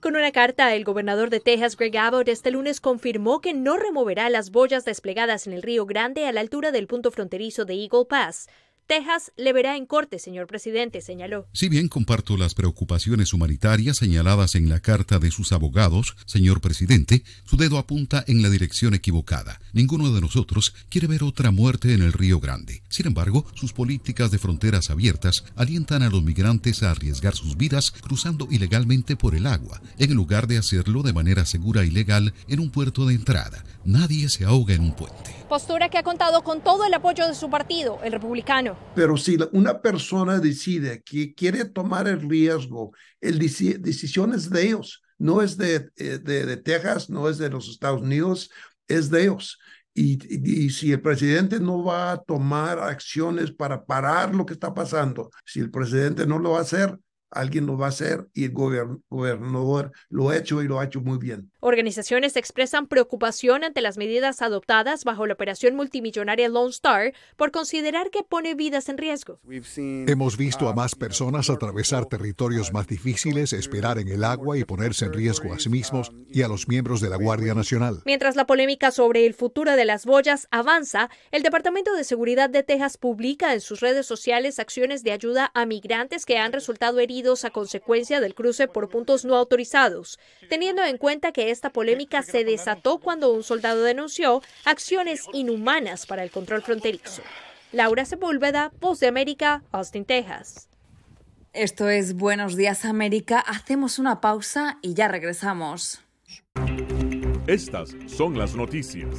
Con 0.00 0.14
una 0.14 0.30
carta, 0.30 0.74
el 0.74 0.84
gobernador 0.84 1.30
de 1.30 1.40
Texas, 1.40 1.78
Greg 1.78 1.96
Abbott, 1.96 2.28
este 2.28 2.50
lunes 2.50 2.82
confirmó 2.82 3.40
que 3.40 3.54
no 3.54 3.78
removerá 3.78 4.28
las 4.28 4.50
boyas 4.50 4.84
desplegadas 4.84 5.46
en 5.46 5.54
el 5.54 5.62
Río 5.62 5.86
Grande 5.86 6.26
a 6.26 6.32
la 6.32 6.42
altura 6.42 6.70
del 6.70 6.86
punto 6.86 7.10
fronterizo 7.10 7.64
de 7.64 7.76
Eagle 7.76 8.04
Pass. 8.06 8.50
Texas 8.92 9.32
le 9.38 9.54
verá 9.54 9.78
en 9.78 9.86
corte, 9.86 10.18
señor 10.18 10.46
presidente, 10.46 11.00
señaló. 11.00 11.48
Si 11.54 11.70
bien 11.70 11.88
comparto 11.88 12.36
las 12.36 12.52
preocupaciones 12.52 13.32
humanitarias 13.32 13.96
señaladas 13.96 14.54
en 14.54 14.68
la 14.68 14.80
carta 14.80 15.18
de 15.18 15.30
sus 15.30 15.52
abogados, 15.52 16.14
señor 16.26 16.60
presidente, 16.60 17.24
su 17.46 17.56
dedo 17.56 17.78
apunta 17.78 18.22
en 18.26 18.42
la 18.42 18.50
dirección 18.50 18.92
equivocada. 18.92 19.58
Ninguno 19.72 20.12
de 20.12 20.20
nosotros 20.20 20.74
quiere 20.90 21.06
ver 21.06 21.22
otra 21.22 21.50
muerte 21.50 21.94
en 21.94 22.02
el 22.02 22.12
Río 22.12 22.38
Grande. 22.38 22.82
Sin 22.90 23.06
embargo, 23.06 23.46
sus 23.54 23.72
políticas 23.72 24.30
de 24.30 24.38
fronteras 24.38 24.90
abiertas 24.90 25.42
alientan 25.56 26.02
a 26.02 26.10
los 26.10 26.22
migrantes 26.22 26.82
a 26.82 26.90
arriesgar 26.90 27.34
sus 27.34 27.56
vidas 27.56 27.92
cruzando 27.92 28.46
ilegalmente 28.50 29.16
por 29.16 29.34
el 29.34 29.46
agua, 29.46 29.80
en 29.96 30.12
lugar 30.12 30.46
de 30.48 30.58
hacerlo 30.58 31.02
de 31.02 31.14
manera 31.14 31.46
segura 31.46 31.86
y 31.86 31.90
legal 31.90 32.34
en 32.46 32.60
un 32.60 32.68
puerto 32.68 33.06
de 33.06 33.14
entrada. 33.14 33.64
Nadie 33.86 34.28
se 34.28 34.44
ahoga 34.44 34.74
en 34.74 34.82
un 34.82 34.94
puente. 34.94 35.41
Postura 35.52 35.90
que 35.90 35.98
ha 35.98 36.02
contado 36.02 36.42
con 36.42 36.62
todo 36.62 36.86
el 36.86 36.94
apoyo 36.94 37.28
de 37.28 37.34
su 37.34 37.50
partido, 37.50 37.98
el 38.02 38.12
republicano. 38.12 38.74
Pero 38.94 39.18
si 39.18 39.36
una 39.52 39.82
persona 39.82 40.38
decide 40.38 41.02
que 41.02 41.34
quiere 41.34 41.66
tomar 41.66 42.08
el 42.08 42.26
riesgo, 42.26 42.92
el 43.20 43.38
decisión 43.38 44.32
es 44.32 44.48
de 44.48 44.62
ellos, 44.62 45.02
no 45.18 45.42
es 45.42 45.58
de, 45.58 45.90
de, 45.94 46.18
de 46.18 46.56
Texas, 46.56 47.10
no 47.10 47.28
es 47.28 47.36
de 47.36 47.50
los 47.50 47.68
Estados 47.68 48.00
Unidos, 48.00 48.50
es 48.88 49.10
de 49.10 49.24
ellos. 49.24 49.58
Y, 49.92 50.18
y, 50.64 50.70
si 50.70 50.90
el 50.90 51.02
presidente 51.02 51.60
no 51.60 51.84
va 51.84 52.12
a 52.12 52.22
tomar 52.22 52.78
acciones 52.78 53.52
para 53.52 53.84
parar 53.84 54.34
lo 54.34 54.46
que 54.46 54.54
está 54.54 54.72
pasando, 54.72 55.28
si 55.44 55.60
el 55.60 55.70
presidente 55.70 56.26
no 56.26 56.38
lo 56.38 56.52
va 56.52 56.60
a 56.60 56.62
hacer, 56.62 56.98
alguien 57.30 57.66
lo 57.66 57.76
va 57.76 57.86
a 57.86 57.90
hacer 57.90 58.26
y 58.32 58.44
el 58.44 58.52
gobernador 58.52 59.92
lo 60.08 60.30
ha 60.30 60.36
hecho 60.38 60.62
y 60.62 60.66
lo 60.66 60.80
ha 60.80 60.84
hecho 60.86 61.02
muy 61.02 61.18
bien. 61.18 61.51
Organizaciones 61.64 62.34
expresan 62.34 62.88
preocupación 62.88 63.62
ante 63.62 63.82
las 63.82 63.96
medidas 63.96 64.42
adoptadas 64.42 65.04
bajo 65.04 65.28
la 65.28 65.34
operación 65.34 65.76
multimillonaria 65.76 66.48
Lone 66.48 66.70
Star 66.70 67.12
por 67.36 67.52
considerar 67.52 68.10
que 68.10 68.24
pone 68.24 68.56
vidas 68.56 68.88
en 68.88 68.98
riesgo. 68.98 69.38
Hemos 69.76 70.36
visto 70.36 70.68
a 70.68 70.74
más 70.74 70.96
personas 70.96 71.50
atravesar 71.50 72.06
territorios 72.06 72.72
más 72.72 72.88
difíciles, 72.88 73.52
esperar 73.52 74.00
en 74.00 74.08
el 74.08 74.24
agua 74.24 74.58
y 74.58 74.64
ponerse 74.64 75.04
en 75.04 75.12
riesgo 75.12 75.54
a 75.54 75.60
sí 75.60 75.68
mismos 75.68 76.10
y 76.28 76.42
a 76.42 76.48
los 76.48 76.66
miembros 76.66 77.00
de 77.00 77.10
la 77.10 77.16
Guardia 77.16 77.54
Nacional. 77.54 78.02
Mientras 78.06 78.34
la 78.34 78.48
polémica 78.48 78.90
sobre 78.90 79.24
el 79.24 79.32
futuro 79.32 79.76
de 79.76 79.84
las 79.84 80.04
boyas 80.04 80.48
avanza, 80.50 81.10
el 81.30 81.44
Departamento 81.44 81.94
de 81.94 82.02
Seguridad 82.02 82.50
de 82.50 82.64
Texas 82.64 82.96
publica 82.96 83.54
en 83.54 83.60
sus 83.60 83.78
redes 83.78 84.06
sociales 84.06 84.58
acciones 84.58 85.04
de 85.04 85.12
ayuda 85.12 85.52
a 85.54 85.64
migrantes 85.64 86.26
que 86.26 86.38
han 86.38 86.52
resultado 86.52 86.98
heridos 86.98 87.44
a 87.44 87.50
consecuencia 87.50 88.20
del 88.20 88.34
cruce 88.34 88.66
por 88.66 88.88
puntos 88.88 89.24
no 89.24 89.36
autorizados, 89.36 90.18
teniendo 90.48 90.82
en 90.82 90.98
cuenta 90.98 91.30
que 91.30 91.51
esta 91.52 91.70
polémica 91.70 92.22
se 92.22 92.44
desató 92.44 92.98
cuando 92.98 93.32
un 93.32 93.44
soldado 93.44 93.82
denunció 93.82 94.42
acciones 94.64 95.26
inhumanas 95.32 96.06
para 96.06 96.24
el 96.24 96.30
control 96.30 96.62
fronterizo. 96.62 97.22
Laura 97.70 98.04
Sepúlveda, 98.04 98.72
Voz 98.80 99.00
de 99.00 99.06
América, 99.06 99.62
Austin, 99.70 100.04
Texas. 100.04 100.68
Esto 101.52 101.88
es 101.88 102.14
Buenos 102.14 102.56
Días 102.56 102.84
América. 102.84 103.38
Hacemos 103.38 103.98
una 103.98 104.20
pausa 104.20 104.78
y 104.82 104.94
ya 104.94 105.08
regresamos. 105.08 106.02
Estas 107.46 107.94
son 108.06 108.38
las 108.38 108.54
noticias. 108.54 109.18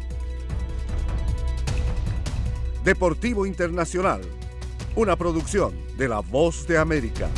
Deportivo 2.83 3.45
Internacional, 3.45 4.21
una 4.95 5.15
producción 5.15 5.71
de 5.97 6.07
La 6.07 6.21
Voz 6.21 6.65
de 6.65 6.79
América. 6.79 7.29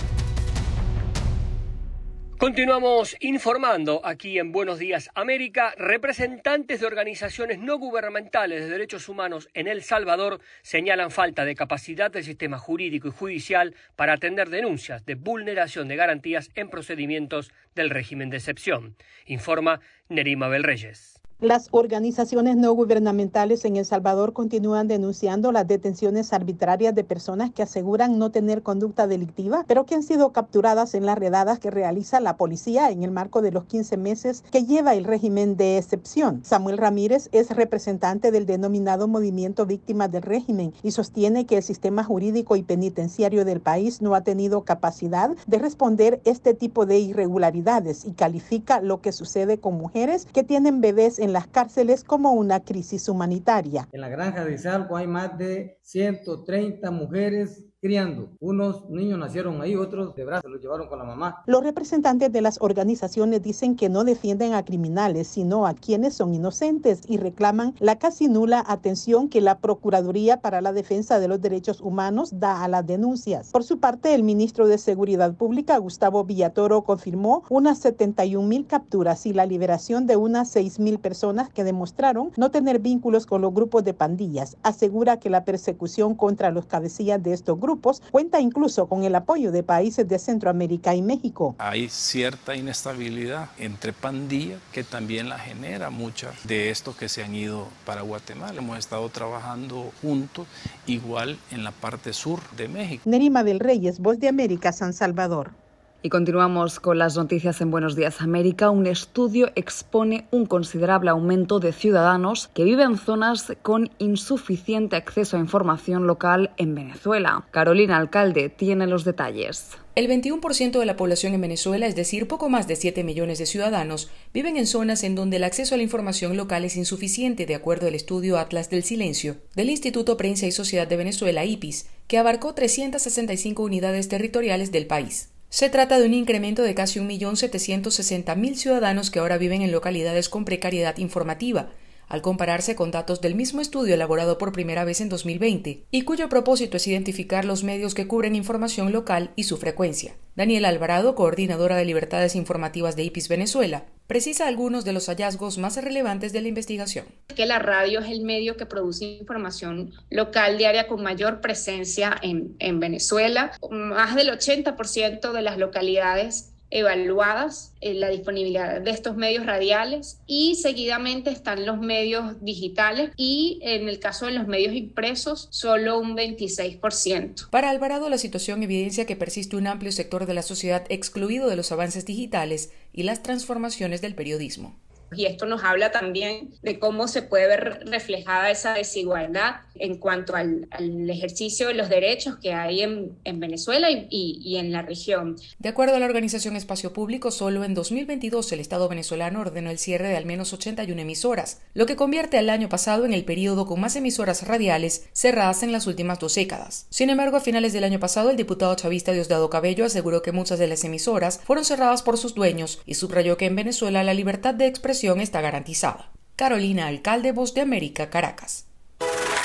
Continuamos 2.37 3.17
informando 3.19 3.99
aquí 4.05 4.39
en 4.39 4.53
Buenos 4.53 4.79
Días 4.79 5.09
América. 5.15 5.73
Representantes 5.77 6.79
de 6.79 6.85
organizaciones 6.87 7.59
no 7.59 7.77
gubernamentales 7.77 8.61
de 8.61 8.69
derechos 8.69 9.09
humanos 9.09 9.49
en 9.53 9.67
El 9.67 9.83
Salvador 9.83 10.39
señalan 10.61 11.11
falta 11.11 11.43
de 11.43 11.55
capacidad 11.55 12.09
del 12.09 12.23
sistema 12.23 12.57
jurídico 12.57 13.09
y 13.09 13.11
judicial 13.11 13.75
para 13.97 14.13
atender 14.13 14.49
denuncias 14.49 15.05
de 15.05 15.15
vulneración 15.15 15.89
de 15.89 15.97
garantías 15.97 16.51
en 16.55 16.69
procedimientos 16.69 17.51
del 17.75 17.89
régimen 17.89 18.29
de 18.29 18.37
excepción, 18.37 18.95
informa 19.25 19.81
Nerima 20.07 20.47
Belreyes. 20.47 21.12
Las 21.43 21.67
organizaciones 21.71 22.55
no 22.55 22.71
gubernamentales 22.71 23.65
en 23.65 23.75
El 23.75 23.83
Salvador 23.83 24.31
continúan 24.31 24.87
denunciando 24.87 25.51
las 25.51 25.67
detenciones 25.67 26.31
arbitrarias 26.31 26.95
de 26.95 27.03
personas 27.03 27.51
que 27.51 27.61
aseguran 27.61 28.17
no 28.17 28.31
tener 28.31 28.63
conducta 28.63 29.07
delictiva, 29.07 29.65
pero 29.67 29.85
que 29.85 29.93
han 29.93 30.03
sido 30.03 30.31
capturadas 30.31 30.93
en 30.95 31.05
las 31.05 31.17
redadas 31.17 31.59
que 31.59 31.69
realiza 31.69 32.21
la 32.21 32.37
policía 32.37 32.91
en 32.91 33.03
el 33.03 33.11
marco 33.11 33.41
de 33.41 33.51
los 33.51 33.65
15 33.65 33.97
meses 33.97 34.45
que 34.51 34.63
lleva 34.63 34.95
el 34.95 35.03
régimen 35.03 35.57
de 35.57 35.77
excepción. 35.77 36.39
Samuel 36.45 36.77
Ramírez 36.77 37.27
es 37.33 37.49
representante 37.49 38.31
del 38.31 38.45
denominado 38.45 39.09
Movimiento 39.09 39.65
Víctimas 39.65 40.09
del 40.13 40.21
Régimen 40.21 40.73
y 40.81 40.91
sostiene 40.91 41.45
que 41.45 41.57
el 41.57 41.63
sistema 41.63 42.05
jurídico 42.05 42.55
y 42.55 42.63
penitenciario 42.63 43.43
del 43.43 43.59
país 43.59 44.01
no 44.01 44.15
ha 44.15 44.21
tenido 44.21 44.61
capacidad 44.61 45.31
de 45.45 45.59
responder 45.59 46.21
este 46.23 46.53
tipo 46.53 46.85
de 46.85 46.99
irregularidades 46.99 48.05
y 48.05 48.13
califica 48.13 48.79
lo 48.79 49.01
que 49.01 49.11
sucede 49.11 49.57
con 49.57 49.77
mujeres 49.77 50.25
que 50.31 50.43
tienen 50.43 50.79
bebés 50.79 51.19
en 51.19 51.32
las 51.33 51.47
cárceles 51.47 52.03
como 52.03 52.31
una 52.33 52.61
crisis 52.61 53.09
humanitaria. 53.09 53.89
En 53.91 54.01
la 54.01 54.09
granja 54.09 54.45
de 54.45 54.57
Salco 54.57 54.95
hay 54.95 55.07
más 55.07 55.37
de 55.37 55.79
130 55.81 56.89
mujeres 56.91 57.65
criando. 57.83 58.29
Unos 58.39 58.89
niños 58.89 59.19
nacieron 59.19 59.61
ahí, 59.61 59.75
otros 59.75 60.15
de 60.15 60.23
brazos 60.23 60.49
los 60.49 60.61
llevaron 60.61 60.87
con 60.87 60.99
la 60.99 61.03
mamá. 61.03 61.43
Los 61.47 61.65
representantes 61.65 62.31
de 62.31 62.39
las 62.39 62.57
organizaciones 62.61 63.41
dicen 63.41 63.75
que 63.75 63.89
no 63.89 64.05
defienden 64.05 64.53
a 64.53 64.63
criminales, 64.63 65.27
sino 65.27 65.67
a 65.67 65.73
quienes 65.73 66.13
son 66.13 66.33
inocentes 66.33 67.01
y 67.09 67.17
reclaman 67.17 67.75
la 67.79 67.97
casi 67.99 68.29
nula 68.29 68.63
atención 68.65 69.27
que 69.27 69.41
la 69.41 69.57
Procuraduría 69.57 70.39
para 70.39 70.61
la 70.61 70.71
Defensa 70.71 71.19
de 71.19 71.27
los 71.27 71.41
Derechos 71.41 71.81
Humanos 71.81 72.39
da 72.39 72.63
a 72.63 72.69
las 72.69 72.87
denuncias. 72.87 73.51
Por 73.51 73.65
su 73.65 73.81
parte, 73.81 74.15
el 74.15 74.23
ministro 74.23 74.69
de 74.69 74.77
Seguridad 74.77 75.33
Pública, 75.33 75.77
Gustavo 75.77 76.23
Villatoro, 76.23 76.85
confirmó 76.85 77.43
unas 77.49 77.79
71 77.79 78.47
mil 78.47 78.65
capturas 78.65 79.25
y 79.25 79.33
la 79.33 79.45
liberación 79.45 80.07
de 80.07 80.15
unas 80.15 80.49
6 80.51 80.79
mil 80.79 80.99
personas 80.99 81.49
que 81.49 81.65
demostraron 81.65 82.31
no 82.37 82.49
tener 82.49 82.79
vínculos 82.79 83.25
con 83.25 83.41
los 83.41 83.53
grupos 83.53 83.83
de 83.83 83.93
pandillas. 83.93 84.55
Asegura 84.63 85.19
que 85.19 85.29
la 85.29 85.43
persecución 85.43 86.15
contra 86.15 86.49
los 86.49 86.65
cabecillas 86.65 87.21
de 87.21 87.33
estos 87.33 87.59
grupos 87.59 87.72
cuenta 88.11 88.39
incluso 88.39 88.87
con 88.87 89.03
el 89.03 89.15
apoyo 89.15 89.51
de 89.51 89.63
países 89.63 90.07
de 90.07 90.19
Centroamérica 90.19 90.95
y 90.95 91.01
México. 91.01 91.55
Hay 91.57 91.89
cierta 91.89 92.55
inestabilidad 92.55 93.49
entre 93.57 93.93
pandillas 93.93 94.59
que 94.71 94.83
también 94.83 95.29
la 95.29 95.39
genera 95.39 95.89
muchas 95.89 96.45
de 96.45 96.69
estos 96.69 96.95
que 96.95 97.09
se 97.09 97.23
han 97.23 97.35
ido 97.35 97.67
para 97.85 98.01
Guatemala. 98.01 98.59
Hemos 98.59 98.77
estado 98.77 99.07
trabajando 99.09 99.91
juntos 100.01 100.47
igual 100.85 101.37
en 101.51 101.63
la 101.63 101.71
parte 101.71 102.13
sur 102.13 102.39
de 102.57 102.67
México. 102.67 103.03
Nerima 103.05 103.43
del 103.43 103.59
Reyes, 103.59 103.99
Voz 103.99 104.19
de 104.19 104.27
América, 104.27 104.71
San 104.71 104.93
Salvador. 104.93 105.62
Y 106.05 106.09
continuamos 106.09 106.81
con 106.81 106.97
las 106.99 107.15
noticias 107.15 107.61
en 107.61 107.71
Buenos 107.71 107.95
Días 107.95 108.19
América. 108.19 108.69
Un 108.69 108.87
estudio 108.87 109.51
expone 109.55 110.27
un 110.31 110.45
considerable 110.45 111.09
aumento 111.09 111.61
de 111.61 111.71
ciudadanos 111.71 112.49
que 112.53 112.65
viven 112.65 112.91
en 112.91 112.97
zonas 112.97 113.53
con 113.61 113.89
insuficiente 113.99 114.97
acceso 114.97 115.37
a 115.37 115.39
información 115.39 116.05
local 116.05 116.51
en 116.57 116.75
Venezuela. 116.75 117.47
Carolina 117.51 117.95
Alcalde 117.95 118.49
tiene 118.49 118.85
los 118.85 119.05
detalles. 119.05 119.77
El 119.95 120.09
21% 120.09 120.77
de 120.77 120.85
la 120.85 120.97
población 120.97 121.35
en 121.35 121.41
Venezuela, 121.41 121.87
es 121.87 121.95
decir, 121.95 122.27
poco 122.27 122.49
más 122.49 122.67
de 122.67 122.75
7 122.75 123.01
millones 123.05 123.37
de 123.39 123.45
ciudadanos, 123.45 124.11
viven 124.33 124.57
en 124.57 124.67
zonas 124.67 125.05
en 125.05 125.15
donde 125.15 125.37
el 125.37 125.45
acceso 125.45 125.73
a 125.73 125.77
la 125.77 125.83
información 125.83 126.35
local 126.35 126.65
es 126.65 126.75
insuficiente, 126.75 127.45
de 127.45 127.55
acuerdo 127.55 127.87
al 127.87 127.95
estudio 127.95 128.37
Atlas 128.39 128.69
del 128.69 128.83
Silencio 128.83 129.37
del 129.55 129.69
Instituto 129.69 130.17
Prensa 130.17 130.47
y 130.47 130.51
Sociedad 130.51 130.85
de 130.85 130.97
Venezuela, 130.97 131.45
IPIS, 131.45 131.85
que 132.07 132.17
abarcó 132.17 132.53
365 132.53 133.63
unidades 133.63 134.09
territoriales 134.09 134.73
del 134.73 134.85
país. 134.85 135.29
Se 135.53 135.69
trata 135.69 135.99
de 135.99 136.07
un 136.07 136.15
incremento 136.15 136.63
de 136.63 136.73
casi 136.73 136.99
1.760.000 136.99 138.55
ciudadanos 138.55 139.11
que 139.11 139.19
ahora 139.19 139.37
viven 139.37 139.61
en 139.61 139.71
localidades 139.71 140.27
con 140.27 140.45
precariedad 140.45 140.97
informativa, 140.97 141.69
al 142.07 142.21
compararse 142.21 142.75
con 142.75 142.91
datos 142.91 143.21
del 143.21 143.35
mismo 143.35 143.61
estudio 143.61 143.93
elaborado 143.95 144.37
por 144.37 144.51
primera 144.51 144.85
vez 144.85 145.01
en 145.01 145.09
2020, 145.09 145.85
y 145.89 146.01
cuyo 146.03 146.29
propósito 146.29 146.77
es 146.77 146.87
identificar 146.87 147.45
los 147.45 147.63
medios 147.63 147.93
que 147.93 148.07
cubren 148.07 148.35
información 148.35 148.91
local 148.91 149.31
y 149.35 149.43
su 149.43 149.57
frecuencia. 149.57 150.15
Daniel 150.35 150.65
Alvarado, 150.65 151.15
coordinadora 151.15 151.75
de 151.77 151.85
libertades 151.85 152.35
informativas 152.35 152.95
de 152.95 153.03
IPIS 153.03 153.29
Venezuela, 153.29 153.85
precisa 154.07 154.47
algunos 154.47 154.85
de 154.85 154.93
los 154.93 155.07
hallazgos 155.07 155.57
más 155.57 155.81
relevantes 155.81 156.33
de 156.33 156.41
la 156.41 156.47
investigación. 156.47 157.05
Que 157.35 157.45
la 157.45 157.59
radio 157.59 157.99
es 157.99 158.09
el 158.09 158.23
medio 158.23 158.57
que 158.57 158.65
produce 158.65 159.05
información 159.05 159.91
local 160.09 160.57
diaria 160.57 160.87
con 160.87 161.03
mayor 161.03 161.41
presencia 161.41 162.15
en, 162.21 162.55
en 162.59 162.79
Venezuela. 162.79 163.51
Más 163.69 164.15
del 164.15 164.29
80% 164.29 165.31
de 165.31 165.41
las 165.41 165.57
localidades 165.57 166.52
evaluadas 166.73 167.71
en 167.81 167.99
la 167.99 168.09
disponibilidad 168.09 168.81
de 168.81 168.91
estos 168.91 169.15
medios 169.15 169.45
radiales 169.45 170.17
y 170.25 170.55
seguidamente 170.55 171.29
están 171.29 171.67
los 171.67 171.79
medios 171.79 172.43
digitales 172.43 173.11
y 173.15 173.59
en 173.61 173.87
el 173.87 173.99
caso 173.99 174.25
de 174.25 174.31
los 174.31 174.47
medios 174.47 174.73
impresos 174.73 175.47
solo 175.51 175.99
un 175.99 176.17
26%. 176.17 177.49
Para 177.51 177.69
Alvarado 177.69 178.09
la 178.09 178.17
situación 178.17 178.63
evidencia 178.63 179.05
que 179.05 179.15
persiste 179.15 179.55
un 179.55 179.67
amplio 179.67 179.91
sector 179.91 180.25
de 180.25 180.33
la 180.33 180.41
sociedad 180.41 180.83
excluido 180.89 181.47
de 181.47 181.55
los 181.55 181.71
avances 181.71 182.07
digitales 182.07 182.71
y 182.91 183.03
las 183.03 183.21
transformaciones 183.21 184.01
del 184.01 184.15
periodismo. 184.15 184.75
Y 185.15 185.25
esto 185.25 185.45
nos 185.45 185.63
habla 185.63 185.91
también 185.91 186.49
de 186.61 186.79
cómo 186.79 187.07
se 187.07 187.21
puede 187.21 187.47
ver 187.47 187.83
reflejada 187.85 188.51
esa 188.51 188.73
desigualdad 188.73 189.55
en 189.75 189.97
cuanto 189.97 190.35
al, 190.35 190.67
ejercicio 191.09 191.67
de 191.67 191.73
los 191.73 191.89
derechos 191.89 192.37
que 192.37 192.53
hay 192.53 192.81
en, 192.81 193.39
Venezuela 193.39 193.89
y, 193.91 194.07
y 194.09 194.57
en 194.57 194.71
la 194.71 194.81
región. 194.81 195.35
De 195.59 195.69
acuerdo 195.69 195.95
a 195.95 195.99
la 195.99 196.05
organización 196.05 196.55
Espacio 196.55 196.93
Público, 196.93 197.31
solo 197.31 197.63
en 197.63 197.73
2022 197.73 198.51
el 198.51 198.59
Estado 198.59 198.87
venezolano 198.89 199.41
ordenó 199.41 199.69
el 199.69 199.79
cierre 199.79 200.09
de 200.09 200.17
al 200.17 200.25
menos 200.25 200.53
81 200.53 201.01
emisoras, 201.01 201.61
lo 201.73 201.85
que 201.85 201.95
convierte 201.95 202.37
al 202.37 202.49
año 202.49 202.69
pasado 202.69 203.05
en 203.05 203.13
el 203.13 203.25
periodo 203.25 203.65
con 203.65 203.79
más 203.79 203.95
emisoras 203.95 204.47
radiales 204.47 205.07
cerradas 205.13 205.63
en 205.63 205.71
las 205.71 205.87
últimas 205.87 206.19
dos 206.19 206.35
décadas. 206.35 206.87
Sin 206.89 207.09
embargo, 207.09 207.37
a 207.37 207.41
finales 207.41 207.73
del 207.73 207.83
año 207.83 207.99
pasado, 207.99 208.29
el 208.29 208.37
diputado 208.37 208.75
chavista 208.75 209.11
Diosdado 209.11 209.49
Cabello 209.49 209.85
aseguró 209.85 210.21
que 210.21 210.31
muchas 210.31 210.59
de 210.59 210.67
las 210.67 210.83
emisoras 210.83 211.39
fueron 211.43 211.65
cerradas 211.65 212.03
por 212.03 212.17
sus 212.17 212.35
dueños 212.35 212.81
y 212.85 212.95
subrayó 212.95 213.37
que 213.37 213.45
en 213.45 213.55
Venezuela 213.55 214.03
la 214.03 214.13
libertad 214.13 214.53
de 214.53 214.67
expresión 214.67 215.02
está 215.21 215.41
garantizada. 215.41 216.11
Carolina 216.35 216.87
Alcalde, 216.87 217.31
Voz 217.31 217.53
de 217.53 217.61
América, 217.61 218.09
Caracas. 218.09 218.65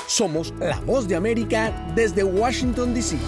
Somos 0.07 0.55
la 0.59 0.81
Voz 0.81 1.07
de 1.07 1.17
América 1.17 1.73
desde 1.95 2.25
Washington, 2.25 2.95
D.C. 2.95 3.19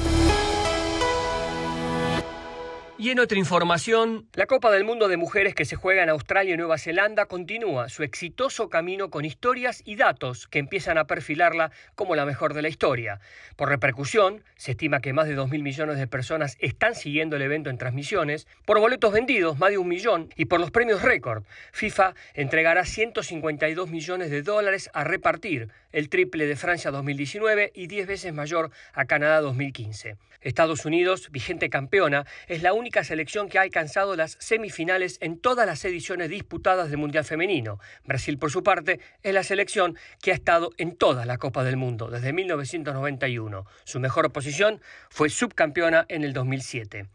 Y 3.01 3.09
en 3.09 3.19
otra 3.19 3.39
información, 3.39 4.27
la 4.35 4.45
Copa 4.45 4.71
del 4.71 4.85
Mundo 4.85 5.09
de 5.09 5.17
Mujeres 5.17 5.55
que 5.55 5.65
se 5.65 5.75
juega 5.75 6.03
en 6.03 6.11
Australia 6.11 6.53
y 6.53 6.59
Nueva 6.59 6.77
Zelanda 6.77 7.25
continúa 7.25 7.89
su 7.89 8.03
exitoso 8.03 8.69
camino 8.69 9.09
con 9.09 9.25
historias 9.25 9.81
y 9.87 9.97
datos 9.97 10.47
que 10.49 10.59
empiezan 10.59 10.99
a 10.99 11.07
perfilarla 11.07 11.71
como 11.95 12.15
la 12.15 12.27
mejor 12.27 12.53
de 12.53 12.61
la 12.61 12.69
historia. 12.69 13.19
Por 13.57 13.71
repercusión, 13.71 14.45
se 14.57 14.73
estima 14.73 15.01
que 15.01 15.15
más 15.15 15.29
de 15.29 15.35
2.000 15.35 15.63
millones 15.63 15.97
de 15.97 16.07
personas 16.09 16.59
están 16.61 16.95
siguiendo 16.95 17.37
el 17.37 17.43
evento 17.43 17.71
en 17.71 17.79
transmisiones, 17.79 18.47
por 18.67 18.79
boletos 18.81 19.15
vendidos 19.15 19.59
más 19.59 19.71
de 19.71 19.79
un 19.79 19.89
millón 19.89 20.29
y 20.37 20.45
por 20.45 20.61
los 20.61 20.71
premios 20.71 21.01
récord. 21.01 21.45
FIFA 21.73 22.13
entregará 22.35 22.85
152 22.85 23.89
millones 23.89 24.31
de 24.31 24.43
dólares 24.43 24.91
a 24.93 25.05
repartir, 25.05 25.71
el 25.93 26.11
triple 26.11 26.45
de 26.45 26.55
Francia 26.55 26.91
2019 26.91 27.73
y 27.75 27.87
10 27.87 28.07
veces 28.07 28.35
mayor 28.35 28.71
a 28.93 29.07
Canadá 29.07 29.41
2015. 29.41 30.19
Estados 30.43 30.87
Unidos, 30.87 31.31
vigente 31.31 31.69
campeona, 31.69 32.25
es 32.47 32.63
la 32.63 32.73
única 32.73 32.90
selección 33.05 33.49
que 33.49 33.59
ha 33.59 33.63
alcanzado 33.63 34.17
las 34.17 34.37
semifinales 34.41 35.19
en 35.21 35.39
todas 35.39 35.67
las 35.67 35.85
ediciones 35.85 36.29
disputadas 36.29 36.91
del 36.91 36.99
Mundial 36.99 37.25
Femenino. 37.25 37.79
Brasil, 38.05 38.39
por 38.39 38.51
su 38.51 38.63
parte, 38.63 39.01
es 39.23 39.33
la 39.33 39.45
selección 39.45 39.97
que 40.21 40.33
ha 40.33 40.35
estado 40.35 40.71
en 40.77 40.97
toda 40.97 41.25
la 41.25 41.39
Copa 41.39 41.65
del 41.65 41.77
Mundo 41.77 42.09
desde 42.11 42.33
1991. 42.33 43.65
Su 43.85 44.01
mejor 44.01 44.33
posición 44.33 44.81
fue 45.09 45.31
subcampeona 45.31 46.05
en 46.09 46.25
el 46.25 46.33
2007. 46.33 47.07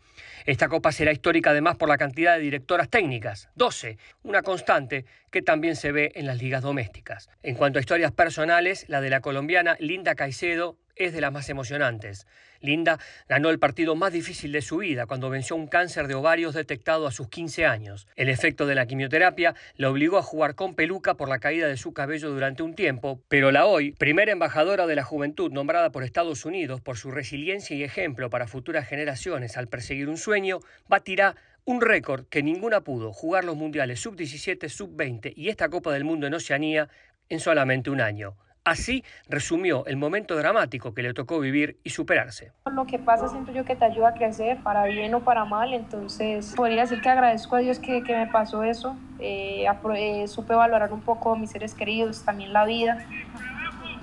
Esta 0.45 0.69
copa 0.69 0.91
será 0.91 1.11
histórica 1.11 1.49
además 1.49 1.75
por 1.75 1.89
la 1.89 1.97
cantidad 1.97 2.35
de 2.35 2.41
directoras 2.41 2.89
técnicas, 2.89 3.49
12, 3.55 3.97
una 4.23 4.43
constante 4.43 5.05
que 5.29 5.41
también 5.41 5.75
se 5.75 5.91
ve 5.91 6.11
en 6.15 6.25
las 6.25 6.41
ligas 6.41 6.61
domésticas. 6.61 7.29
En 7.43 7.55
cuanto 7.55 7.79
a 7.79 7.81
historias 7.81 8.11
personales, 8.11 8.85
la 8.87 9.01
de 9.01 9.09
la 9.09 9.21
colombiana 9.21 9.75
Linda 9.79 10.15
Caicedo 10.15 10.77
es 10.95 11.13
de 11.13 11.21
las 11.21 11.31
más 11.31 11.49
emocionantes. 11.49 12.27
Linda 12.61 12.99
ganó 13.27 13.49
el 13.49 13.59
partido 13.59 13.95
más 13.95 14.11
difícil 14.13 14.51
de 14.51 14.61
su 14.61 14.77
vida 14.77 15.05
cuando 15.05 15.29
venció 15.29 15.55
un 15.55 15.67
cáncer 15.67 16.07
de 16.07 16.15
ovarios 16.15 16.55
detectado 16.55 17.07
a 17.07 17.11
sus 17.11 17.29
15 17.29 17.65
años. 17.65 18.07
El 18.15 18.29
efecto 18.29 18.65
de 18.65 18.75
la 18.75 18.85
quimioterapia 18.85 19.55
la 19.75 19.89
obligó 19.89 20.17
a 20.17 20.23
jugar 20.23 20.55
con 20.55 20.75
peluca 20.75 21.15
por 21.15 21.29
la 21.29 21.39
caída 21.39 21.67
de 21.67 21.77
su 21.77 21.93
cabello 21.93 22.31
durante 22.31 22.63
un 22.63 22.75
tiempo, 22.75 23.21
pero 23.27 23.51
la 23.51 23.65
hoy, 23.65 23.91
primera 23.91 24.31
embajadora 24.31 24.87
de 24.87 24.95
la 24.95 25.03
juventud 25.03 25.51
nombrada 25.51 25.91
por 25.91 26.03
Estados 26.03 26.45
Unidos 26.45 26.81
por 26.81 26.97
su 26.97 27.11
resiliencia 27.11 27.75
y 27.75 27.83
ejemplo 27.83 28.29
para 28.29 28.47
futuras 28.47 28.87
generaciones 28.87 29.57
al 29.57 29.67
perseguir 29.67 30.09
un 30.09 30.17
sueño, 30.17 30.59
batirá 30.87 31.35
un 31.65 31.81
récord 31.81 32.25
que 32.27 32.43
ninguna 32.43 32.81
pudo, 32.81 33.11
jugar 33.11 33.43
los 33.43 33.55
mundiales 33.55 33.99
sub-17, 33.99 34.69
sub-20 34.69 35.33
y 35.35 35.49
esta 35.49 35.69
Copa 35.69 35.91
del 35.91 36.03
Mundo 36.03 36.27
en 36.27 36.35
Oceanía 36.35 36.89
en 37.29 37.39
solamente 37.39 37.89
un 37.89 38.01
año. 38.01 38.35
Así 38.65 39.03
resumió 39.29 39.85
el 39.85 39.95
momento 39.95 40.35
dramático 40.35 40.95
que 40.95 41.03
le 41.03 41.13
tocó 41.13 41.39
vivir 41.39 41.77
y 41.83 41.91
superarse. 41.91 42.51
Lo 42.71 42.87
que 42.87 42.97
pasa 42.97 43.27
siento 43.27 43.51
yo 43.51 43.63
que 43.63 43.75
te 43.75 43.85
ayuda 43.85 44.09
a 44.09 44.13
crecer, 44.15 44.57
para 44.63 44.85
bien 44.85 45.13
o 45.13 45.19
para 45.19 45.45
mal, 45.45 45.71
entonces 45.71 46.51
podría 46.55 46.81
decir 46.81 46.99
que 46.99 47.09
agradezco 47.09 47.57
a 47.57 47.59
Dios 47.59 47.77
que, 47.77 48.01
que 48.01 48.17
me 48.17 48.25
pasó 48.25 48.63
eso, 48.63 48.97
eh, 49.19 49.67
eh, 49.95 50.27
supe 50.27 50.55
valorar 50.55 50.91
un 50.93 51.01
poco 51.01 51.35
mis 51.35 51.51
seres 51.51 51.75
queridos, 51.75 52.25
también 52.25 52.53
la 52.53 52.65
vida 52.65 53.05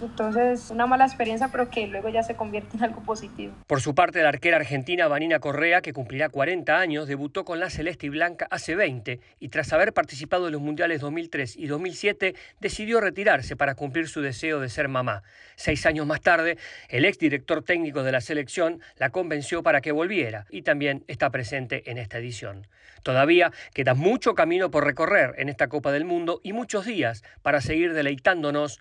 entonces, 0.03 0.71
una 0.71 0.87
mala 0.87 1.05
experiencia, 1.05 1.49
pero 1.49 1.71
que 1.71 1.87
luego 1.87 2.09
ya 2.09 2.23
se 2.23 2.35
convierte 2.35 2.77
en 2.77 2.85
algo 2.85 3.03
positivo. 3.03 3.55
Por 3.67 3.81
su 3.81 3.95
parte, 3.95 4.23
la 4.23 4.29
arquera 4.29 4.57
argentina 4.57 5.09
Vanina 5.09 5.39
Correa, 5.39 5.81
que 5.81 5.93
cumplirá 5.93 6.29
40 6.29 6.79
años, 6.79 7.09
debutó 7.09 7.45
con 7.45 7.61
la 7.61 7.71
Celeste 7.71 8.07
y 8.07 8.11
Blanca 8.11 8.47
hace 8.51 8.75
20 8.75 9.21
y 9.41 9.49
tras 9.49 9.73
haber 9.73 9.93
participado 9.93 10.47
en 10.47 10.53
los 10.53 10.63
Mundiales 10.63 11.01
2003 11.01 11.57
y 11.57 11.67
2007, 11.67 12.35
decidió 12.61 13.01
retirarse 13.01 13.57
para 13.57 13.75
cumplir 13.75 14.09
su 14.09 14.21
deseo 14.21 14.61
de 14.61 14.69
ser 14.69 14.89
mamá. 14.89 15.23
Seis 15.57 15.87
años 15.87 16.07
más 16.07 16.21
tarde, 16.21 16.59
el 16.89 17.05
exdirector 17.05 17.63
técnico 17.63 18.03
de 18.03 18.13
la 18.13 18.21
selección 18.21 18.81
la 18.97 19.11
convenció 19.11 19.63
para 19.63 19.81
que 19.81 19.93
volviera 19.93 20.47
y 20.51 20.63
también 20.63 21.05
está 21.09 21.31
presente 21.31 21.91
en 21.91 21.99
esta 21.99 22.19
edición. 22.19 22.67
Todavía 23.03 23.53
queda 23.75 23.95
mucho 23.95 24.35
camino 24.35 24.71
por 24.71 24.85
recorrer 24.85 25.35
en 25.39 25.49
esta 25.49 25.69
Copa 25.69 25.91
del 25.91 26.05
Mundo 26.05 26.41
y 26.43 26.53
muchos 26.53 26.87
días 26.87 27.25
para 27.43 27.61
seguir 27.61 27.95
deleitándonos 27.95 28.81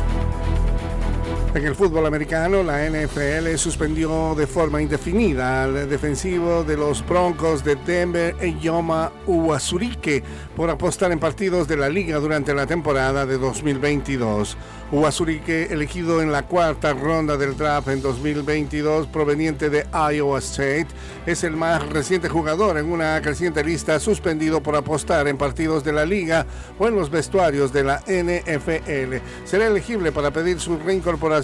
En 1.61 1.65
el 1.65 1.75
fútbol 1.75 2.05
americano, 2.05 2.63
la 2.63 2.89
NFL 2.89 3.57
suspendió 3.57 4.35
de 4.35 4.47
forma 4.47 4.81
indefinida 4.81 5.63
al 5.63 5.89
defensivo 5.89 6.63
de 6.63 6.77
los 6.77 7.05
Broncos 7.05 7.61
de 7.65 7.75
Denver, 7.75 8.35
Yoma 8.61 9.11
Uwazurike, 9.27 10.23
por 10.55 10.69
apostar 10.69 11.11
en 11.11 11.19
partidos 11.19 11.67
de 11.67 11.75
la 11.75 11.89
liga 11.89 12.19
durante 12.19 12.53
la 12.53 12.67
temporada 12.67 13.25
de 13.25 13.37
2022. 13.37 14.55
Uwazurike, 14.93 15.71
elegido 15.71 16.21
en 16.21 16.31
la 16.31 16.43
cuarta 16.43 16.93
ronda 16.93 17.37
del 17.37 17.55
draft 17.57 17.89
en 17.89 18.01
2022, 18.01 19.07
proveniente 19.07 19.69
de 19.69 19.85
Iowa 19.93 20.39
State, 20.39 20.87
es 21.25 21.43
el 21.43 21.55
más 21.55 21.87
reciente 21.89 22.27
jugador 22.27 22.77
en 22.77 22.91
una 22.91 23.21
creciente 23.21 23.63
lista 23.63 23.99
suspendido 23.99 24.61
por 24.61 24.75
apostar 24.75 25.27
en 25.27 25.37
partidos 25.37 25.83
de 25.83 25.93
la 25.93 26.05
liga 26.05 26.45
o 26.77 26.87
en 26.87 26.95
los 26.95 27.09
vestuarios 27.09 27.71
de 27.71 27.83
la 27.83 27.99
NFL. 27.99 29.23
Será 29.45 29.67
elegible 29.67 30.11
para 30.11 30.31
pedir 30.31 30.59
su 30.59 30.77
reincorporación 30.77 31.40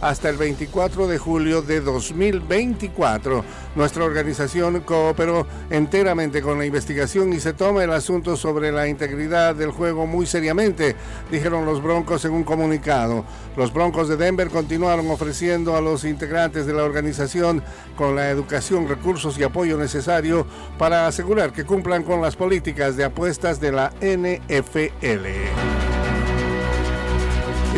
hasta 0.00 0.28
el 0.28 0.36
24 0.36 1.06
de 1.06 1.18
julio 1.18 1.62
de 1.62 1.80
2024. 1.80 3.44
Nuestra 3.76 4.04
organización 4.04 4.80
cooperó 4.80 5.46
enteramente 5.70 6.42
con 6.42 6.58
la 6.58 6.66
investigación 6.66 7.32
y 7.32 7.40
se 7.40 7.52
toma 7.52 7.84
el 7.84 7.92
asunto 7.92 8.36
sobre 8.36 8.72
la 8.72 8.88
integridad 8.88 9.54
del 9.54 9.70
juego 9.70 10.06
muy 10.06 10.26
seriamente, 10.26 10.96
dijeron 11.30 11.64
los 11.64 11.82
Broncos 11.82 12.24
en 12.24 12.32
un 12.32 12.44
comunicado 12.44 13.24
los 13.58 13.72
Broncos 13.72 14.08
de 14.08 14.16
Denver 14.16 14.48
continuaron 14.48 15.10
ofreciendo 15.10 15.76
a 15.76 15.80
los 15.80 16.04
integrantes 16.04 16.64
de 16.64 16.72
la 16.72 16.84
organización 16.84 17.62
con 17.96 18.14
la 18.14 18.30
educación, 18.30 18.88
recursos 18.88 19.36
y 19.38 19.42
apoyo 19.42 19.76
necesario 19.76 20.46
para 20.78 21.08
asegurar 21.08 21.52
que 21.52 21.64
cumplan 21.64 22.04
con 22.04 22.22
las 22.22 22.36
políticas 22.36 22.96
de 22.96 23.04
apuestas 23.04 23.60
de 23.60 23.72
la 23.72 23.92
NFL. 24.00 25.87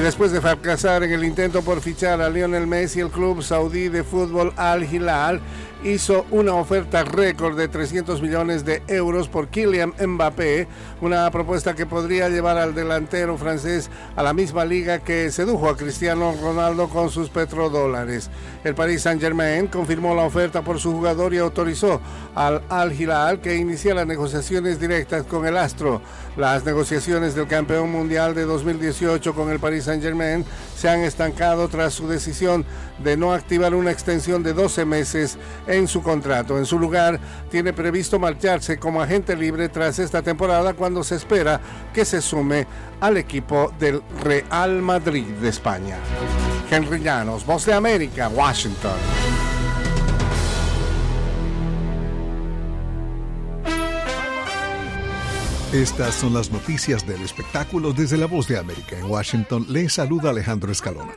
Y 0.00 0.02
después 0.02 0.32
de 0.32 0.40
fracasar 0.40 1.02
en 1.02 1.12
el 1.12 1.24
intento 1.24 1.60
por 1.60 1.82
fichar 1.82 2.22
a 2.22 2.30
Lionel 2.30 2.66
Messi, 2.66 3.00
el 3.00 3.10
club 3.10 3.42
saudí 3.42 3.90
de 3.90 4.02
fútbol 4.02 4.54
Al 4.56 4.82
Hilal 4.82 5.42
hizo 5.84 6.26
una 6.30 6.54
oferta 6.54 7.04
récord 7.04 7.56
de 7.56 7.68
300 7.68 8.20
millones 8.20 8.64
de 8.64 8.82
euros 8.88 9.28
por 9.28 9.48
Kylian 9.48 9.94
Mbappé, 9.98 10.68
una 11.00 11.30
propuesta 11.30 11.74
que 11.74 11.86
podría 11.86 12.28
llevar 12.28 12.58
al 12.58 12.74
delantero 12.74 13.38
francés 13.38 13.90
a 14.16 14.22
la 14.22 14.32
misma 14.32 14.64
liga 14.64 14.98
que 14.98 15.30
sedujo 15.30 15.68
a 15.68 15.76
Cristiano 15.76 16.34
Ronaldo 16.40 16.88
con 16.88 17.10
sus 17.10 17.30
petrodólares. 17.30 18.30
El 18.64 18.74
Paris 18.74 19.02
Saint-Germain 19.02 19.68
confirmó 19.68 20.14
la 20.14 20.24
oferta 20.24 20.62
por 20.62 20.78
su 20.78 20.92
jugador 20.92 21.32
y 21.32 21.38
autorizó 21.38 22.00
al 22.34 22.62
Al 22.68 22.92
Hilal 22.92 23.40
que 23.40 23.56
iniciara 23.56 24.04
negociaciones 24.04 24.78
directas 24.78 25.24
con 25.24 25.46
el 25.46 25.56
Astro. 25.56 26.02
Las 26.36 26.64
negociaciones 26.64 27.34
del 27.34 27.46
campeón 27.46 27.90
mundial 27.90 28.34
de 28.34 28.44
2018 28.44 29.34
con 29.34 29.50
el 29.50 29.58
Paris 29.58 29.84
Saint-Germain 29.84 30.44
se 30.76 30.88
han 30.88 31.00
estancado 31.00 31.68
tras 31.68 31.94
su 31.94 32.06
decisión 32.08 32.64
de 33.02 33.16
no 33.16 33.32
activar 33.32 33.74
una 33.74 33.90
extensión 33.90 34.42
de 34.42 34.52
12 34.52 34.84
meses 34.84 35.38
en 35.70 35.88
su 35.88 36.02
contrato. 36.02 36.58
En 36.58 36.66
su 36.66 36.78
lugar, 36.78 37.18
tiene 37.50 37.72
previsto 37.72 38.18
marcharse 38.18 38.78
como 38.78 39.00
agente 39.00 39.36
libre 39.36 39.68
tras 39.68 39.98
esta 39.98 40.22
temporada 40.22 40.74
cuando 40.74 41.02
se 41.04 41.16
espera 41.16 41.60
que 41.92 42.04
se 42.04 42.20
sume 42.20 42.66
al 43.00 43.16
equipo 43.16 43.72
del 43.78 44.02
Real 44.22 44.82
Madrid 44.82 45.26
de 45.40 45.48
España. 45.48 45.96
Henry 46.70 47.00
Llanos, 47.00 47.44
Voz 47.46 47.66
de 47.66 47.74
América, 47.74 48.28
Washington. 48.28 48.98
Estas 55.72 56.16
son 56.16 56.34
las 56.34 56.50
noticias 56.50 57.06
del 57.06 57.22
espectáculo 57.22 57.92
desde 57.92 58.16
la 58.16 58.26
Voz 58.26 58.48
de 58.48 58.58
América. 58.58 58.98
En 58.98 59.08
Washington 59.08 59.66
le 59.68 59.88
saluda 59.88 60.30
Alejandro 60.30 60.72
Escalona. 60.72 61.12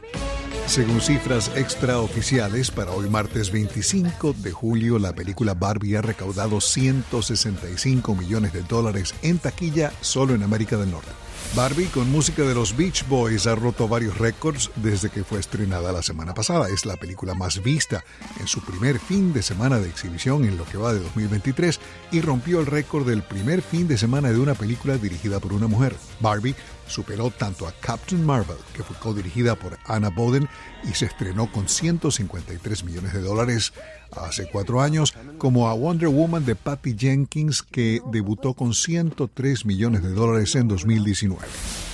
Según 0.68 1.02
cifras 1.02 1.52
extraoficiales, 1.56 2.72
para 2.72 2.92
hoy 2.92 3.10
martes 3.10 3.52
25 3.52 4.34
de 4.38 4.52
julio, 4.52 4.98
la 4.98 5.14
película 5.14 5.54
Barbie 5.54 5.98
ha 5.98 6.02
recaudado 6.02 6.62
165 6.62 8.16
millones 8.16 8.54
de 8.54 8.64
dólares 8.64 9.14
en 9.22 9.38
taquilla 9.38 9.92
solo 10.02 10.34
en 10.34 10.42
América 10.42 10.78
del 10.78 10.90
Norte. 10.90 11.12
Barbie, 11.56 11.86
con 11.86 12.10
música 12.10 12.42
de 12.42 12.56
los 12.56 12.76
Beach 12.76 13.08
Boys, 13.08 13.46
ha 13.46 13.54
roto 13.54 13.88
varios 13.88 14.18
récords 14.18 14.72
desde 14.78 15.12
que 15.12 15.24
fue 15.24 15.40
estrenada 15.40 15.92
la 15.92 16.02
semana 16.02 16.34
pasada. 16.34 16.68
Es 16.70 16.84
la 16.84 16.98
película 16.98 17.36
más 17.36 17.62
vista 17.62 18.04
en 18.40 18.48
su 18.48 18.60
primer 18.62 18.98
fin 18.98 19.34
de 19.34 19.44
semana 19.44 19.78
de 19.78 19.88
exhibición 19.88 20.46
en 20.46 20.58
lo 20.58 20.66
que 20.66 20.80
va 20.80 20.94
de 20.94 21.02
2023 21.02 21.80
y 22.12 22.22
rompió 22.22 22.60
el 22.60 22.66
récord 22.66 23.08
del 23.08 23.22
primer 23.22 23.62
fin 23.62 23.88
de 23.88 24.00
semana 24.00 24.32
de 24.32 24.40
una 24.40 24.56
película 24.56 24.98
dirigida 24.98 25.40
por 25.40 25.54
una 25.54 25.68
mujer. 25.68 25.96
Barbie 26.22 26.56
superó 26.88 27.32
tanto 27.32 27.68
a 27.68 27.72
Captain 27.72 28.26
Marvel, 28.26 28.58
que 28.74 28.84
fue 28.84 28.96
co-dirigida 28.98 29.56
por 29.56 29.78
Anna 29.86 30.10
Boden 30.10 30.48
y 30.84 30.94
se 30.94 31.06
estrenó 31.06 31.52
con 31.52 31.68
153 31.68 32.84
millones 32.84 33.14
de 33.14 33.22
dólares 33.22 33.74
hace 34.16 34.48
cuatro 34.48 34.82
años, 34.82 35.14
como 35.38 35.68
a 35.70 35.74
Wonder 35.74 36.10
Woman 36.10 36.46
de 36.46 36.56
Patty 36.56 36.96
Jenkins, 36.98 37.64
que 37.64 38.02
debutó 38.12 38.54
con 38.54 38.74
103 38.74 39.66
millones 39.66 40.04
de 40.04 40.10
dólares 40.10 40.56
en 40.56 40.68
2019. 40.68 41.42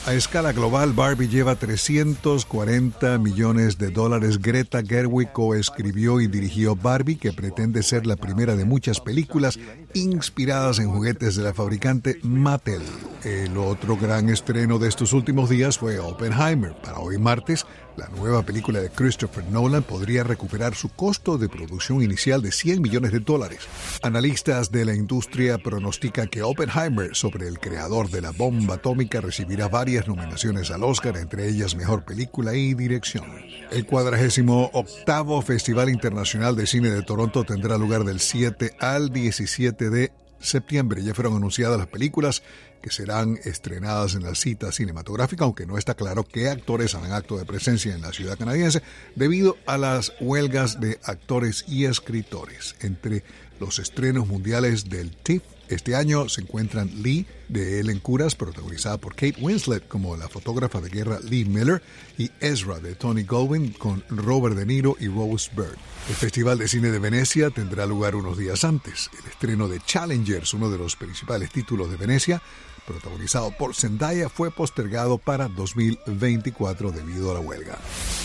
A 0.09 0.15
escala 0.15 0.53
global, 0.53 0.93
Barbie 0.93 1.27
lleva 1.27 1.55
340 1.55 3.19
millones 3.19 3.77
de 3.77 3.91
dólares. 3.91 4.41
Greta 4.41 4.81
Gerwig 4.81 5.31
coescribió 5.31 6.19
y 6.19 6.25
dirigió 6.25 6.75
Barbie, 6.75 7.17
que 7.17 7.31
pretende 7.31 7.83
ser 7.83 8.07
la 8.07 8.15
primera 8.15 8.55
de 8.55 8.65
muchas 8.65 8.99
películas 8.99 9.59
inspiradas 9.93 10.79
en 10.79 10.89
juguetes 10.89 11.35
de 11.35 11.43
la 11.43 11.53
fabricante 11.53 12.17
Mattel. 12.23 12.81
El 13.23 13.55
otro 13.57 13.97
gran 13.97 14.29
estreno 14.29 14.79
de 14.79 14.89
estos 14.89 15.13
últimos 15.13 15.47
días 15.47 15.77
fue 15.77 15.99
Oppenheimer. 15.99 16.73
Para 16.81 16.97
hoy 16.97 17.19
martes, 17.19 17.67
la 17.99 18.07
nueva 18.07 18.43
película 18.43 18.79
de 18.79 18.89
Christopher 18.89 19.43
Nolan 19.51 19.83
podría 19.83 20.23
recuperar 20.23 20.73
su 20.73 20.87
costo 20.89 21.37
de 21.37 21.49
producción 21.49 22.01
inicial 22.01 22.41
de 22.41 22.53
100 22.53 22.81
millones 22.81 23.11
de 23.11 23.19
dólares. 23.19 23.67
Analistas 24.01 24.71
de 24.71 24.85
la 24.85 24.95
industria 24.95 25.57
pronostican 25.57 26.29
que 26.29 26.41
Oppenheimer, 26.41 27.13
sobre 27.13 27.47
el 27.47 27.59
creador 27.59 28.09
de 28.09 28.21
la 28.21 28.31
bomba 28.31 28.75
atómica, 28.75 29.19
recibirá 29.19 29.67
varias 29.67 30.07
nominaciones 30.07 30.71
al 30.71 30.83
Oscar, 30.83 31.17
entre 31.17 31.49
ellas 31.49 31.75
Mejor 31.75 32.05
Película 32.05 32.55
y 32.55 32.73
Dirección. 32.73 33.25
El 33.69 33.85
48 33.85 35.41
Festival 35.41 35.89
Internacional 35.89 36.55
de 36.55 36.67
Cine 36.67 36.89
de 36.91 37.03
Toronto 37.03 37.43
tendrá 37.43 37.77
lugar 37.77 38.05
del 38.05 38.21
7 38.21 38.75
al 38.79 39.09
17 39.11 39.89
de 39.89 40.11
septiembre. 40.39 41.03
Ya 41.03 41.13
fueron 41.13 41.35
anunciadas 41.35 41.77
las 41.77 41.87
películas 41.87 42.43
que 42.81 42.91
serán 42.91 43.39
estrenadas 43.43 44.15
en 44.15 44.23
la 44.23 44.35
cita 44.35 44.71
cinematográfica, 44.71 45.43
aunque 45.43 45.65
no 45.65 45.77
está 45.77 45.93
claro 45.93 46.23
qué 46.23 46.49
actores 46.49 46.95
harán 46.95 47.13
acto 47.13 47.37
de 47.37 47.45
presencia 47.45 47.93
en 47.93 48.01
la 48.01 48.11
ciudad 48.11 48.37
canadiense 48.37 48.81
debido 49.15 49.57
a 49.65 49.77
las 49.77 50.13
huelgas 50.19 50.79
de 50.79 50.99
actores 51.03 51.65
y 51.67 51.85
escritores. 51.85 52.75
Entre 52.81 53.23
los 53.59 53.79
estrenos 53.79 54.27
mundiales 54.27 54.89
del 54.89 55.15
TIFF 55.15 55.43
este 55.69 55.95
año 55.95 56.27
se 56.29 56.41
encuentran 56.41 56.89
Lee 57.03 57.27
de 57.47 57.79
Ellen 57.79 57.99
Curas, 57.99 58.33
protagonizada 58.33 58.97
por 58.97 59.13
Kate 59.13 59.35
Winslet 59.39 59.87
como 59.87 60.17
la 60.17 60.27
fotógrafa 60.27 60.81
de 60.81 60.89
guerra 60.89 61.19
Lee 61.19 61.45
Miller, 61.45 61.83
y 62.17 62.31
Ezra 62.39 62.79
de 62.79 62.95
Tony 62.95 63.23
Goldwyn 63.23 63.73
con 63.73 64.03
Robert 64.09 64.55
De 64.55 64.65
Niro 64.65 64.97
y 64.99 65.07
Rose 65.07 65.51
Byrne. 65.55 65.77
El 66.09 66.15
Festival 66.15 66.57
de 66.57 66.67
Cine 66.67 66.89
de 66.89 66.97
Venecia 66.97 67.51
tendrá 67.51 67.85
lugar 67.85 68.15
unos 68.15 68.35
días 68.35 68.63
antes. 68.63 69.11
El 69.21 69.29
estreno 69.29 69.67
de 69.67 69.79
Challengers, 69.79 70.55
uno 70.55 70.71
de 70.71 70.79
los 70.79 70.95
principales 70.95 71.51
títulos 71.51 71.91
de 71.91 71.97
Venecia, 71.97 72.41
protagonizado 72.89 73.51
por 73.51 73.75
Zendaya, 73.75 74.29
fue 74.29 74.49
postergado 74.49 75.19
para 75.19 75.47
2024 75.47 76.91
debido 76.91 77.31
a 77.31 77.35
la 77.35 77.39
huelga. 77.39 77.77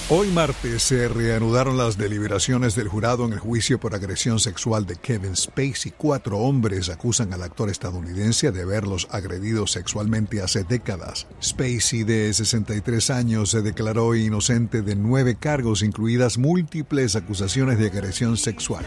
Hoy 0.09 0.29
martes 0.29 0.83
se 0.83 1.09
reanudaron 1.09 1.77
las 1.77 1.99
deliberaciones 1.99 2.75
del 2.75 2.89
jurado 2.89 3.27
en 3.27 3.35
el 3.35 3.39
juicio 3.39 3.79
por 3.79 3.95
agresión 3.95 4.41
sexual 4.41 4.87
de 4.87 4.97
Kevin 4.97 5.37
Spacey. 5.37 5.93
Cuatro 5.97 6.39
hombres 6.39 6.89
acusan 6.89 7.33
al 7.33 7.43
actor 7.43 7.69
estadounidense 7.71 8.51
de 8.53 8.63
haberlos 8.63 9.07
agredido 9.11 9.67
sexualmente 9.67 10.41
hace 10.41 10.65
décadas. 10.65 11.27
Spacey, 11.43 12.05
de 12.05 12.33
63 12.33 13.11
años, 13.11 13.51
se 13.51 13.63
declaró 13.63 14.15
inocente 14.15 14.83
de 14.83 14.97
nueve 14.97 15.37
cargos, 15.37 15.83
incluidas 15.83 16.39
múltiples 16.39 17.17
acusaciones 17.17 17.79
de 17.79 17.87
agresión 17.87 18.37
sexual. 18.37 18.85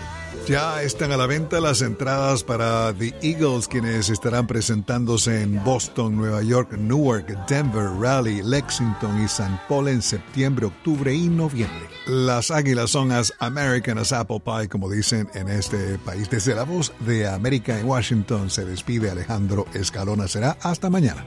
Ya 0.47 0.81
están 0.81 1.11
a 1.11 1.17
la 1.17 1.25
venta 1.25 1.59
las 1.59 1.81
entradas 1.81 2.41
para 2.41 2.93
The 2.93 3.13
Eagles, 3.21 3.67
quienes 3.67 4.09
estarán 4.09 4.47
presentándose 4.47 5.41
en 5.41 5.61
Boston, 5.61 6.15
Nueva 6.15 6.41
York, 6.41 6.71
Newark, 6.77 7.27
Denver, 7.47 7.89
Raleigh, 7.99 8.41
Lexington 8.43 9.21
y 9.21 9.25
St. 9.25 9.59
Paul 9.67 9.89
en 9.89 10.01
septiembre, 10.01 10.67
octubre 10.67 11.13
y 11.13 11.27
noviembre. 11.27 11.89
Las 12.05 12.49
águilas 12.49 12.91
son 12.91 13.11
as 13.11 13.33
American 13.39 13.97
as 13.97 14.13
apple 14.13 14.39
pie, 14.39 14.69
como 14.69 14.89
dicen 14.89 15.27
en 15.33 15.49
este 15.49 15.97
país. 15.99 16.29
Desde 16.29 16.55
la 16.55 16.63
voz 16.63 16.93
de 17.01 17.27
América 17.27 17.77
en 17.77 17.85
Washington 17.85 18.49
se 18.49 18.63
despide 18.63 19.11
Alejandro 19.11 19.65
Escalona. 19.73 20.29
Será 20.29 20.57
hasta 20.61 20.89
mañana. 20.89 21.25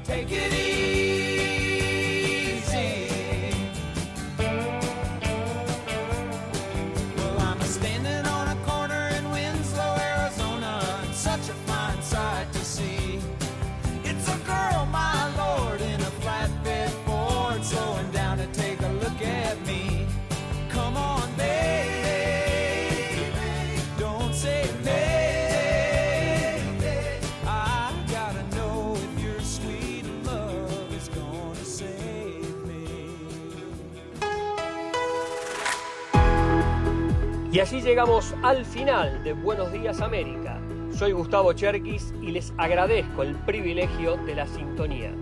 Y 37.53 37.59
así 37.59 37.81
llegamos 37.81 38.33
al 38.43 38.65
final 38.65 39.25
de 39.25 39.33
Buenos 39.33 39.73
Días 39.73 40.01
América. 40.01 40.61
Soy 40.93 41.11
Gustavo 41.11 41.53
Cherkis 41.53 42.15
y 42.23 42.31
les 42.31 42.55
agradezco 42.57 43.25
el 43.25 43.35
privilegio 43.35 44.17
de 44.19 44.37
la 44.37 44.47
sintonía. 44.47 45.13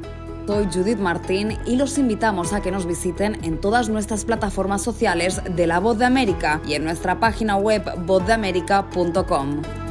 Soy 0.49 0.67
Judith 0.73 0.99
Martín 0.99 1.59
y 1.67 1.77
los 1.77 1.99
invitamos 1.99 2.55
a 2.55 2.63
que 2.63 2.71
nos 2.71 2.87
visiten 2.87 3.45
en 3.45 3.61
todas 3.61 3.91
nuestras 3.91 4.25
plataformas 4.25 4.81
sociales 4.81 5.43
de 5.45 5.67
La 5.67 5.79
Voz 5.79 5.99
de 5.99 6.07
América 6.07 6.63
y 6.67 6.73
en 6.73 6.85
nuestra 6.85 7.21
página 7.21 7.57
web 7.57 7.83
vozdeamerica.com. 8.07 9.88